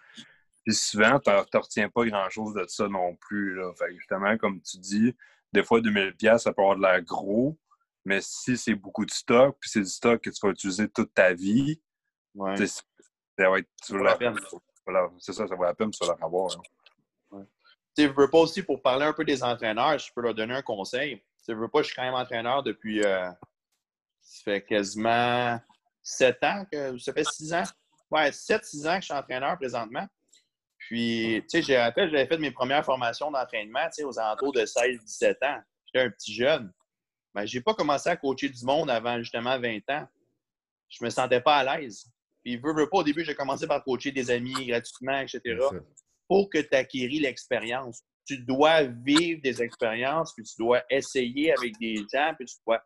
[0.66, 3.56] Puis souvent, tu ne retiens pas grand-chose de ça non plus.
[3.56, 3.72] Là.
[3.78, 5.16] Fait justement, comme tu dis,
[5.54, 7.58] des fois, 2000$, ça peut avoir de l'air gros,
[8.06, 11.14] mais si c'est beaucoup de stock, puis c'est du stock que tu vas utiliser toute
[11.14, 11.82] ta vie,
[12.36, 12.56] ouais.
[12.68, 12.84] ça
[13.38, 13.70] va être.
[15.20, 16.52] C'est ça, ça vaut la peine, ça va avoir.
[17.32, 17.46] Hein.
[17.96, 20.62] Tu veux pas aussi, pour parler un peu des entraîneurs, je peux leur donner un
[20.62, 21.22] conseil.
[21.46, 23.04] Tu veux pas, je suis quand même entraîneur depuis.
[23.04, 23.30] Euh,
[24.22, 25.60] ça fait quasiment
[26.02, 27.64] sept ans, que, ça fait six ans?
[28.10, 30.08] Ouais, sept, six ans que je suis entraîneur présentement.
[30.92, 34.52] Puis, tu sais, j'ai rappelé, j'avais fait mes premières formations d'entraînement, tu sais, aux alentours
[34.52, 35.62] de 16-17 ans.
[35.86, 36.70] J'étais un petit jeune.
[37.34, 40.06] Mais je n'ai pas commencé à coacher du monde avant justement 20 ans.
[40.90, 42.12] Je me sentais pas à l'aise.
[42.44, 45.42] Puis, veux, veux pas, au début, j'ai commencé par coacher des amis gratuitement, etc.
[46.28, 48.02] Pour que tu acquéris l'expérience.
[48.26, 52.84] Tu dois vivre des expériences, puis tu dois essayer avec des gens, puis tu dois,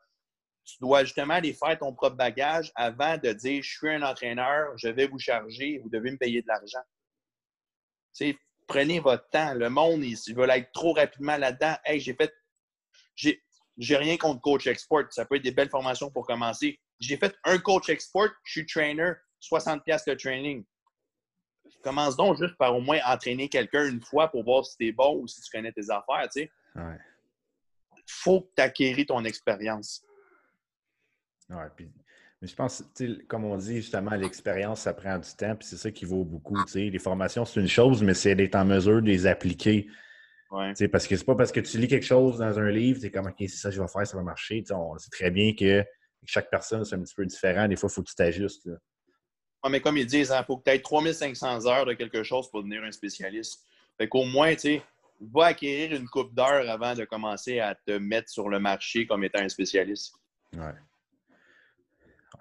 [0.64, 4.78] tu dois justement aller faire ton propre bagage avant de dire je suis un entraîneur,
[4.78, 6.84] je vais vous charger, vous devez me payer de l'argent
[8.68, 9.54] prenez votre temps.
[9.54, 11.76] Le monde, ils, veulent être trop rapidement là-dedans.
[11.86, 12.34] Hey, j'ai fait.
[13.16, 15.04] J'ai rien contre coach export.
[15.12, 16.80] Ça peut être des belles formations pour commencer.
[17.00, 19.12] J'ai fait un coach export, je suis trainer,
[19.42, 20.66] 60$ de training.
[21.84, 24.92] Commence donc juste par au moins entraîner quelqu'un une fois pour voir si tu es
[24.92, 26.30] bon ou si tu connais tes affaires.
[26.36, 26.50] Il
[28.08, 30.04] faut que tu acquéris ton expérience.
[31.50, 31.92] Ouais, puis
[32.42, 32.84] mais je pense,
[33.28, 36.58] comme on dit, justement, l'expérience, ça prend du temps, puis c'est ça qui vaut beaucoup.
[36.76, 39.88] Les formations, c'est une chose, mais c'est d'être en mesure de les appliquer.
[40.50, 43.28] Parce que c'est pas parce que tu lis quelque chose dans un livre, c'est comme,
[43.28, 44.64] OK, c'est ça que je vais faire, ça va marcher.
[44.72, 45.84] on sait très bien que
[46.26, 47.68] chaque personne, c'est un petit peu différent.
[47.68, 48.68] Des fois, il faut que tu t'ajustes.
[49.70, 52.50] mais comme ils disent, il hein, faut que tu aies 3500 heures de quelque chose
[52.50, 53.66] pour devenir un spécialiste.
[53.98, 54.82] Fait qu'au moins, tu sais,
[55.34, 59.24] va acquérir une coupe d'heures avant de commencer à te mettre sur le marché comme
[59.24, 60.16] étant un spécialiste.
[60.54, 60.74] Ouais.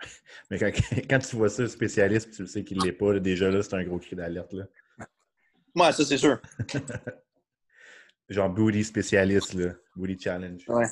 [0.51, 0.59] Mais
[1.11, 3.75] quand, tu vois ça, le spécialiste, tu sais qu'il ne l'est pas, déjà là, c'est
[3.75, 4.55] un gros cri d'alerte.
[5.75, 6.41] Moi, ça, c'est sûr.
[8.29, 9.73] Genre booty spécialiste, là.
[9.97, 10.65] Booty challenge.
[10.69, 10.87] Ouais.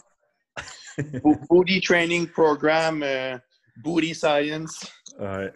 [1.49, 3.39] booty training program, euh,
[3.77, 4.85] booty science.
[5.19, 5.53] Ouais.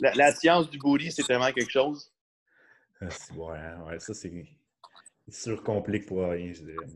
[0.00, 2.12] la, la, science du booty, c'est tellement quelque chose?
[3.00, 4.46] Ah, ouais, ouais, ça, c'est
[5.28, 6.86] surcomplique pour rien, je dirais.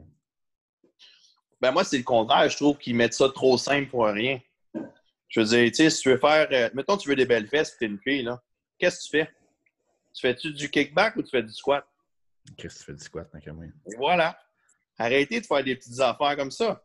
[1.61, 2.49] Ben moi, c'est le contraire.
[2.49, 4.39] Je trouve qu'ils mettent ça trop simple pour rien.
[5.29, 6.49] Je veux dire, tu sais, si tu veux faire.
[6.51, 8.43] Euh, mettons, tu veux des belles fesses et tu es une fille, là.
[8.79, 9.31] Qu'est-ce que tu fais?
[10.15, 11.85] Tu fais-tu du kickback ou tu fais du squat?
[12.57, 13.39] Qu'est-ce que tu fais du squat, tant
[13.99, 14.39] Voilà.
[14.99, 16.83] Arrêtez de faire des petites affaires comme ça.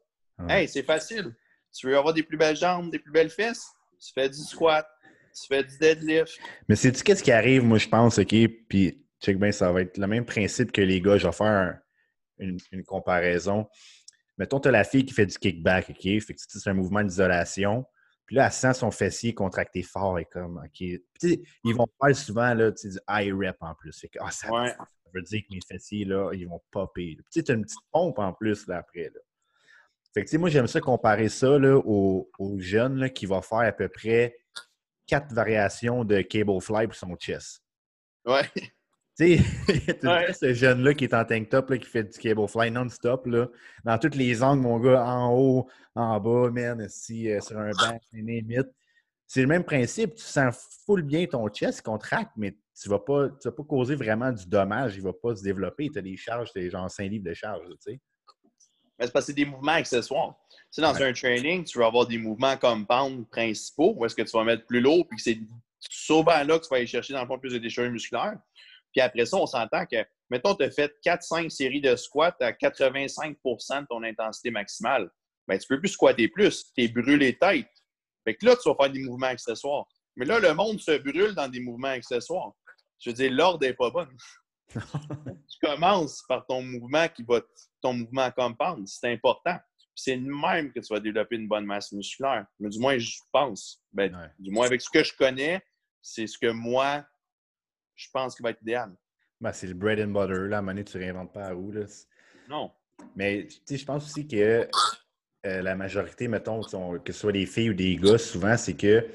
[0.49, 1.33] Hey, c'est facile.
[1.75, 3.71] Tu veux avoir des plus belles jambes, des plus belles fesses?
[3.99, 4.87] Tu fais du squat,
[5.33, 6.37] tu fais du deadlift.
[6.67, 8.35] Mais c'est-tu qu'est-ce qui arrive, moi, je pense, OK?
[8.67, 11.17] Puis, check bien, ça va être le même principe que les gars.
[11.17, 11.79] Je vais faire
[12.39, 13.67] une, une comparaison
[14.37, 16.01] mettons, tu as la fille qui fait du kickback, OK?
[16.01, 17.85] Fait que c'est un mouvement d'isolation.
[18.25, 20.87] Puis là, elle sent son fessier contracté fort et comme, OK.
[21.19, 23.99] Puis, ils vont faire souvent là, du high rep en plus.
[23.99, 24.47] Fait que, ah, ça,
[25.13, 27.17] veut dire que mes fessiers, là, ils vont popper.
[27.31, 29.11] Puis tu as une petite pompe en plus là, après.
[29.13, 29.19] Là.
[30.13, 33.59] Fait que, moi, j'aime ça comparer ça là, aux, aux jeunes là, qui vont faire
[33.59, 34.35] à peu près
[35.05, 37.61] quatre variations de cable fly pour son chest.
[38.25, 38.49] Ouais.
[39.17, 42.71] Tu sais, ce jeune-là qui est en tank top, là, qui fait du cable fly
[42.71, 43.27] non-stop,
[43.83, 47.69] dans tous les angles, mon gars, en haut, en bas, man, si, euh, sur un
[47.71, 48.69] banc, limite.
[49.27, 50.15] C'est le même principe.
[50.15, 50.55] Tu sens
[50.85, 54.45] full bien ton chest, contracte, mais tu ne vas, pas, vas pas causer vraiment du
[54.47, 54.95] dommage.
[54.95, 55.89] Il ne va pas se développer.
[55.89, 57.67] Tu as des charges, tu genre 5 livres de charge.
[57.69, 57.99] Tu sais.
[58.99, 60.35] Mais c'est parce que c'est des mouvements accessoires.
[60.49, 64.21] Tu sais, dans un training, tu vas avoir des mouvements compound principaux où est-ce que
[64.21, 65.39] tu vas mettre plus lourd, puis c'est
[65.79, 68.37] souvent là que tu vas aller chercher dans le fond plus de déchirure musculaire.
[68.93, 72.51] Puis après ça, on s'entend que, mettons, tu as fait 4-5 séries de squats à
[72.51, 75.09] 85% de ton intensité maximale.
[75.47, 76.71] Bien, tu ne peux plus squatter plus.
[76.73, 77.67] Tu es brûlé tête.
[78.23, 79.85] Fait que là, tu vas faire des mouvements accessoires.
[80.15, 82.53] Mais là, le monde se brûle dans des mouvements accessoires.
[82.99, 84.07] Je veux dire, l'ordre n'est pas bon.
[84.73, 87.41] tu commences par ton mouvement qui va
[87.81, 88.87] ton mouvement compound.
[88.87, 89.57] C'est important.
[89.95, 92.45] C'est de même que tu vas développer une bonne masse musculaire.
[92.59, 93.83] Mais du moins, je pense.
[93.91, 95.61] Ben, Du moins, avec ce que je connais,
[96.01, 97.05] c'est ce que moi,
[97.95, 98.91] je pense qui va être idéal.
[99.41, 100.47] Ben, c'est le bread and butter.
[100.47, 101.71] Là, à un moment donné, tu ne réinventes pas à où.
[101.71, 101.81] Là.
[102.49, 102.71] Non.
[103.15, 104.67] Mais je pense aussi que
[105.45, 109.05] euh, la majorité, mettons, que ce soit des filles ou des gars, souvent, c'est que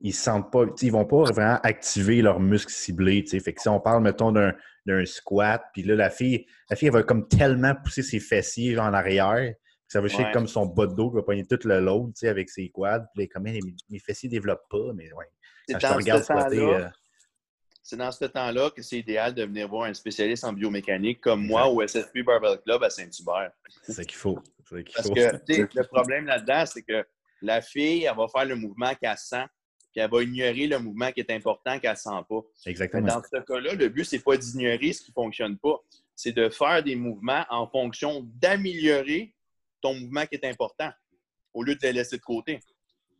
[0.00, 3.24] ils sentent pas, ils vont pas vraiment activer leurs muscles ciblés.
[3.24, 6.94] Fait que si on parle, mettons, d'un squat, puis là, la fille, la fille, elle
[6.94, 9.54] va comme tellement pousser ses fessiers en arrière,
[9.86, 12.48] ça va chier comme son bas de dos qui va pogner tout le load avec
[12.48, 13.04] ses quads.
[13.14, 13.60] Puis là, comme mes,
[13.90, 15.26] mes fessiers ne développent pas, mais ouais.
[15.68, 16.60] Quand je te regarde squatter.
[16.60, 16.88] Euh,
[17.92, 21.46] c'est dans ce temps-là que c'est idéal de venir voir un spécialiste en biomécanique comme
[21.46, 23.52] moi au SFP Barbell Club à Saint-Hubert.
[23.82, 24.38] C'est ça qu'il faut.
[24.94, 27.06] Parce que le problème là-dedans, c'est que
[27.42, 29.44] la fille, elle va faire le mouvement qu'elle sent,
[29.90, 32.40] puis elle va ignorer le mouvement qui est important qu'elle ne sent pas.
[32.64, 33.06] Exactement.
[33.08, 35.78] dans ce cas-là, le but, ce n'est pas d'ignorer ce qui ne fonctionne pas,
[36.16, 39.34] c'est de faire des mouvements en fonction d'améliorer
[39.82, 40.90] ton mouvement qui est important
[41.52, 42.58] au lieu de le laisser de côté.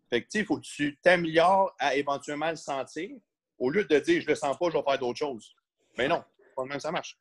[0.08, 3.10] Fait que, il faut que tu t'améliores à éventuellement le sentir
[3.62, 5.54] au lieu de dire je le sens pas, je vais faire d'autres choses.
[5.96, 6.22] Mais non,
[6.56, 7.16] pas même ça marche.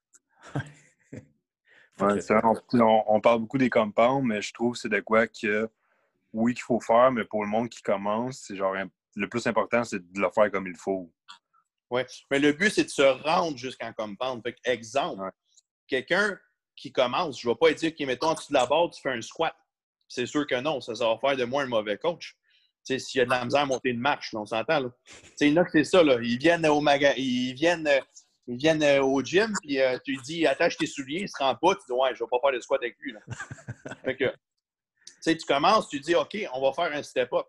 [1.99, 5.69] on, parle beaucoup des compounds, mais je trouve que c'est de quoi que
[6.33, 8.75] oui qu'il faut faire, mais pour le monde qui commence, c'est genre
[9.15, 11.13] le plus important, c'est de le faire comme il faut.
[11.91, 14.41] Oui, mais le but, c'est de se rendre jusqu'en compound.
[14.41, 15.29] Fait exemple,
[15.87, 16.39] quelqu'un
[16.75, 19.01] qui commence, je ne vais pas dire qu'il mettons en dessous de la barre, tu
[19.01, 19.53] fais un squat.
[20.07, 22.35] C'est sûr que non, ça, ça va faire de moi un mauvais coach
[22.83, 24.79] s'il y a de la misère à monter une marche, on s'entend.
[24.79, 24.89] Là.
[25.39, 26.03] Il y en a que c'est ça.
[26.03, 26.17] Là.
[26.21, 27.13] Ils viennent au maga...
[27.15, 27.99] ils viennent, euh,
[28.47, 31.37] ils viennent euh, au gym, puis euh, tu lui dis attache tes souliers, il se
[31.37, 33.13] rend pas, tu dis ouais, je vais pas faire de squat avec lui.
[33.13, 33.19] Là.
[34.03, 34.33] fait que,
[35.23, 37.45] tu commences, tu dis OK, on va faire un step-up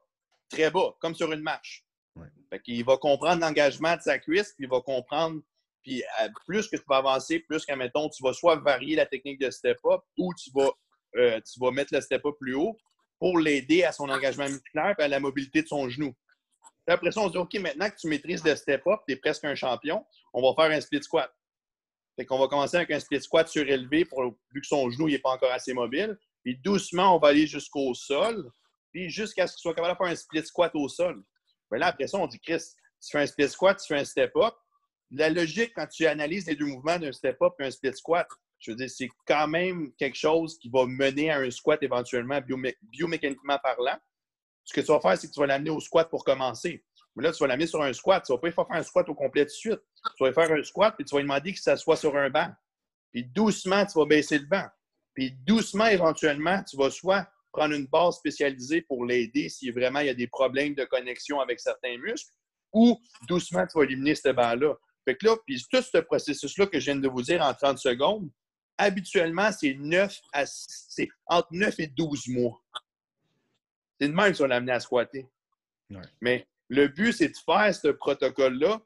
[0.50, 1.84] très bas, comme sur une marche.
[2.14, 2.28] Ouais.
[2.50, 5.40] Fait qu'il va comprendre l'engagement de sa cuisse, puis il va comprendre,
[5.82, 6.04] puis
[6.46, 9.50] plus que tu vas avancer, plus qu'à mettons, tu vas soit varier la technique de
[9.50, 10.70] step-up ou tu vas,
[11.14, 12.76] tu vas mettre le step-up plus haut,
[13.22, 16.12] pour l'aider à son engagement musculaire et à la mobilité de son genou.
[16.88, 19.44] après ça, on se dit, OK, maintenant que tu maîtrises le step-up, tu es presque
[19.44, 20.04] un champion,
[20.34, 21.32] on va faire un split squat.
[22.16, 25.20] Fait qu'on va commencer avec un split squat surélevé pour, vu que son genou n'est
[25.20, 26.18] pas encore assez mobile.
[26.42, 28.50] Puis doucement, on va aller jusqu'au sol,
[28.90, 31.22] puis jusqu'à ce qu'il soit capable de faire un split squat au sol.
[31.70, 32.64] Mais là, après ça, on dit, Chris,
[33.00, 34.54] tu fais un split squat, tu fais un step-up.
[35.12, 38.26] La logique, quand tu analyses les deux mouvements d'un step-up et un split squat,
[38.62, 42.40] je veux dire, c'est quand même quelque chose qui va mener à un squat éventuellement
[42.82, 43.98] biomécaniquement parlant.
[44.64, 46.84] Ce que tu vas faire, c'est que tu vas l'amener au squat pour commencer.
[47.16, 48.24] Mais là, tu vas l'amener sur un squat.
[48.24, 49.80] Tu ne vas pas faire un squat au complet de suite.
[50.16, 52.48] Tu vas faire un squat, puis tu vas lui demander qu'il s'assoie sur un banc.
[53.10, 54.66] Puis doucement, tu vas baisser le banc.
[55.14, 60.06] Puis doucement, éventuellement, tu vas soit prendre une base spécialisée pour l'aider si vraiment il
[60.06, 62.32] y a des problèmes de connexion avec certains muscles,
[62.72, 62.98] ou
[63.28, 64.74] doucement, tu vas éliminer ce banc-là.
[65.04, 67.78] Fait que là, puis tout ce processus-là que je viens de vous dire en 30
[67.78, 68.30] secondes,
[68.82, 72.62] habituellement, c'est 9 à c'est entre 9 et 12 mois.
[74.00, 75.28] C'est de même si on l'a amené à squatter.
[76.20, 78.80] Mais le but, c'est de faire ce protocole-là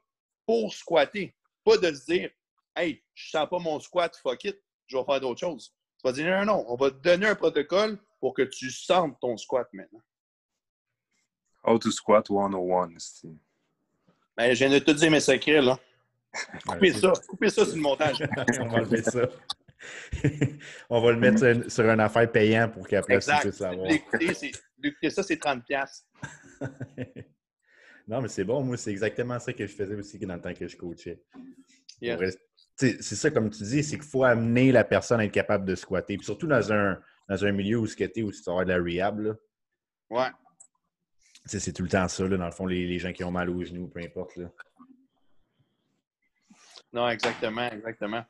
[0.45, 1.35] pour squatter.
[1.63, 2.29] Pas de se dire
[2.75, 5.73] Hey, je sens pas mon squat, fuck it, je vais faire d'autres choses.
[5.97, 9.19] Tu vas dire non, non, on va te donner un protocole pour que tu sentes
[9.19, 10.01] ton squat maintenant.
[11.63, 12.89] How to squat 101.
[14.37, 15.79] Ben, je viens de te dire mes secrets, là.
[16.67, 18.17] Coupez ça, coupez ça sur le montage.
[18.59, 19.21] on va enlever ça.
[20.89, 23.87] on va le mettre sur, une affaire payant pour qu'après tu puisses savoir.
[23.87, 26.03] L'écouter, ça, c'est 30$.
[28.07, 28.63] non, mais c'est bon.
[28.63, 31.21] Moi, c'est exactement ça que je faisais aussi dans le temps que je coachais.
[32.75, 35.75] C'est ça, comme tu dis, c'est qu'il faut amener la personne à être capable de
[35.75, 36.17] squatter.
[36.21, 39.19] surtout dans un, dans un milieu où squatter, où tu vas avoir de la rehab.
[39.19, 39.33] Là.
[40.09, 40.29] Ouais.
[41.45, 43.49] C'est tout le temps ça, là, dans le fond, les, les, gens qui ont mal
[43.49, 44.35] aux genoux, peu importe.
[44.35, 44.51] Là.
[46.91, 48.25] Non, exactement, exactement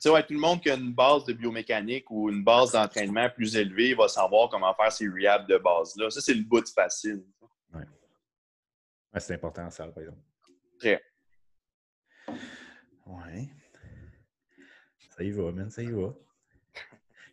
[0.00, 3.28] sais, ouais, tout le monde qui a une base de biomécanique ou une base d'entraînement
[3.30, 6.10] plus élevée va savoir comment faire ces rehabs de base-là.
[6.10, 7.24] Ça, c'est le bout de facile.
[7.74, 7.82] Oui.
[9.12, 10.18] Ouais, c'est important, ça, par exemple.
[10.78, 11.02] Très.
[13.06, 13.48] Oui.
[15.16, 16.14] Ça y va, man, ça y va.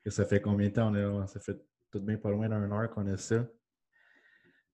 [0.08, 1.58] ça fait combien de temps on a, ça fait
[1.92, 3.46] tout bien pas loin d'un heure qu'on a ça?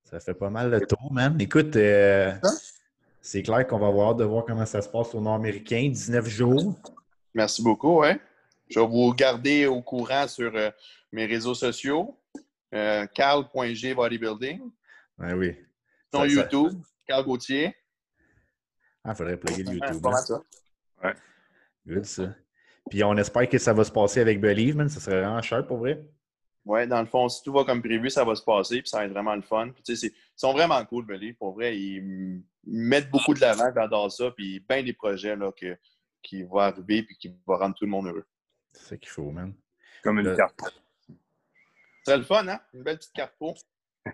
[0.03, 1.39] Ça fait pas mal le tour, man.
[1.39, 2.33] Écoute, euh,
[3.21, 5.89] c'est clair qu'on va avoir de voir comment ça se passe au Nord-Américain.
[5.89, 6.75] 19 jours.
[7.34, 8.03] Merci beaucoup.
[8.69, 10.69] Je vais vous garder au courant sur euh,
[11.11, 12.17] mes réseaux sociaux.
[12.73, 14.61] Euh, Carl.g Bodybuilding.
[15.17, 15.55] Ben oui.
[16.13, 17.75] Sur YouTube, Carl Gauthier.
[19.03, 20.05] Ah, il faudrait plugger le YouTube.
[20.05, 20.41] Ouais, ça.
[21.03, 21.13] Ouais.
[21.86, 22.36] Good, ça.
[22.89, 24.89] Puis on espère que ça va se passer avec Believe, man.
[24.89, 26.01] Ça serait vraiment cher pour vrai.
[26.65, 28.99] Oui, dans le fond, si tout va comme prévu, ça va se passer, puis ça
[28.99, 29.69] va être vraiment le fun.
[29.69, 31.36] Puis, ils sont vraiment cool, Believe.
[31.36, 35.75] Pour vrai, ils mettent beaucoup de l'avant, j'adore ça, puis bien des projets là, que,
[36.22, 38.26] qui va arriver et qui va rendre tout le monde heureux.
[38.74, 39.53] C'est ça qu'il faut, man.
[40.03, 40.59] Comme une Le- carte.
[41.07, 41.13] Ce
[42.05, 42.59] serait le fun, hein?
[42.74, 43.55] Une belle petite carte pro.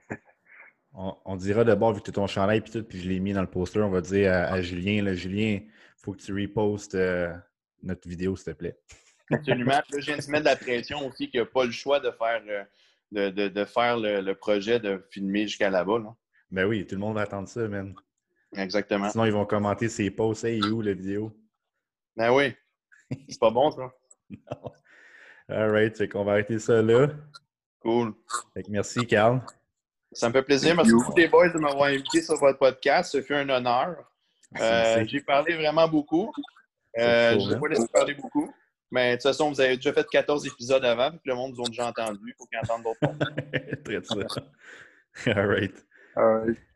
[0.99, 3.31] On, on dira d'abord, vu que tu ton chandail puis tout, puis je l'ai mis
[3.31, 5.59] dans le poster, on va dire à, à Julien, là, Julien,
[5.95, 7.31] faut que tu repostes euh,
[7.83, 8.79] notre vidéo, s'il te plaît.
[9.31, 9.71] Absolument.
[9.73, 11.99] Là, je viens de mettre de la pression aussi qu'il n'y a pas le choix
[11.99, 12.63] de faire, euh,
[13.11, 15.99] de, de- de faire le, le projet de filmer jusqu'à là-bas.
[15.99, 16.15] là.
[16.49, 17.93] Ben oui, tout le monde va attendre ça, man.
[18.55, 19.09] Exactement.
[19.11, 20.45] Sinon, ils vont commenter ses posts.
[20.45, 21.31] Hey, il est où la vidéo?
[22.17, 22.53] Ben oui.
[23.29, 23.93] C'est pas bon, ça.
[25.49, 27.07] All right, fait qu'on va arrêter ça là.
[27.79, 28.13] Cool.
[28.53, 29.41] Fait que merci, Carl.
[30.11, 30.75] Ça me fait plaisir.
[30.75, 33.11] Merci beaucoup, les boys, de m'avoir invité sur votre podcast.
[33.11, 33.95] Ce fut un honneur.
[34.55, 35.09] Euh, Merci.
[35.09, 36.31] J'ai parlé vraiment beaucoup.
[36.97, 38.51] Euh, je ne cool, vais pas laisser parler beaucoup.
[38.89, 41.63] Mais de toute façon, vous avez déjà fait 14 épisodes avant, puis le monde vous
[41.63, 42.19] a déjà entendu.
[42.25, 43.83] Il faut qu'ils entendent d'autres.
[43.83, 44.15] Très ça.
[45.27, 45.85] All right.
[46.15, 46.57] All right.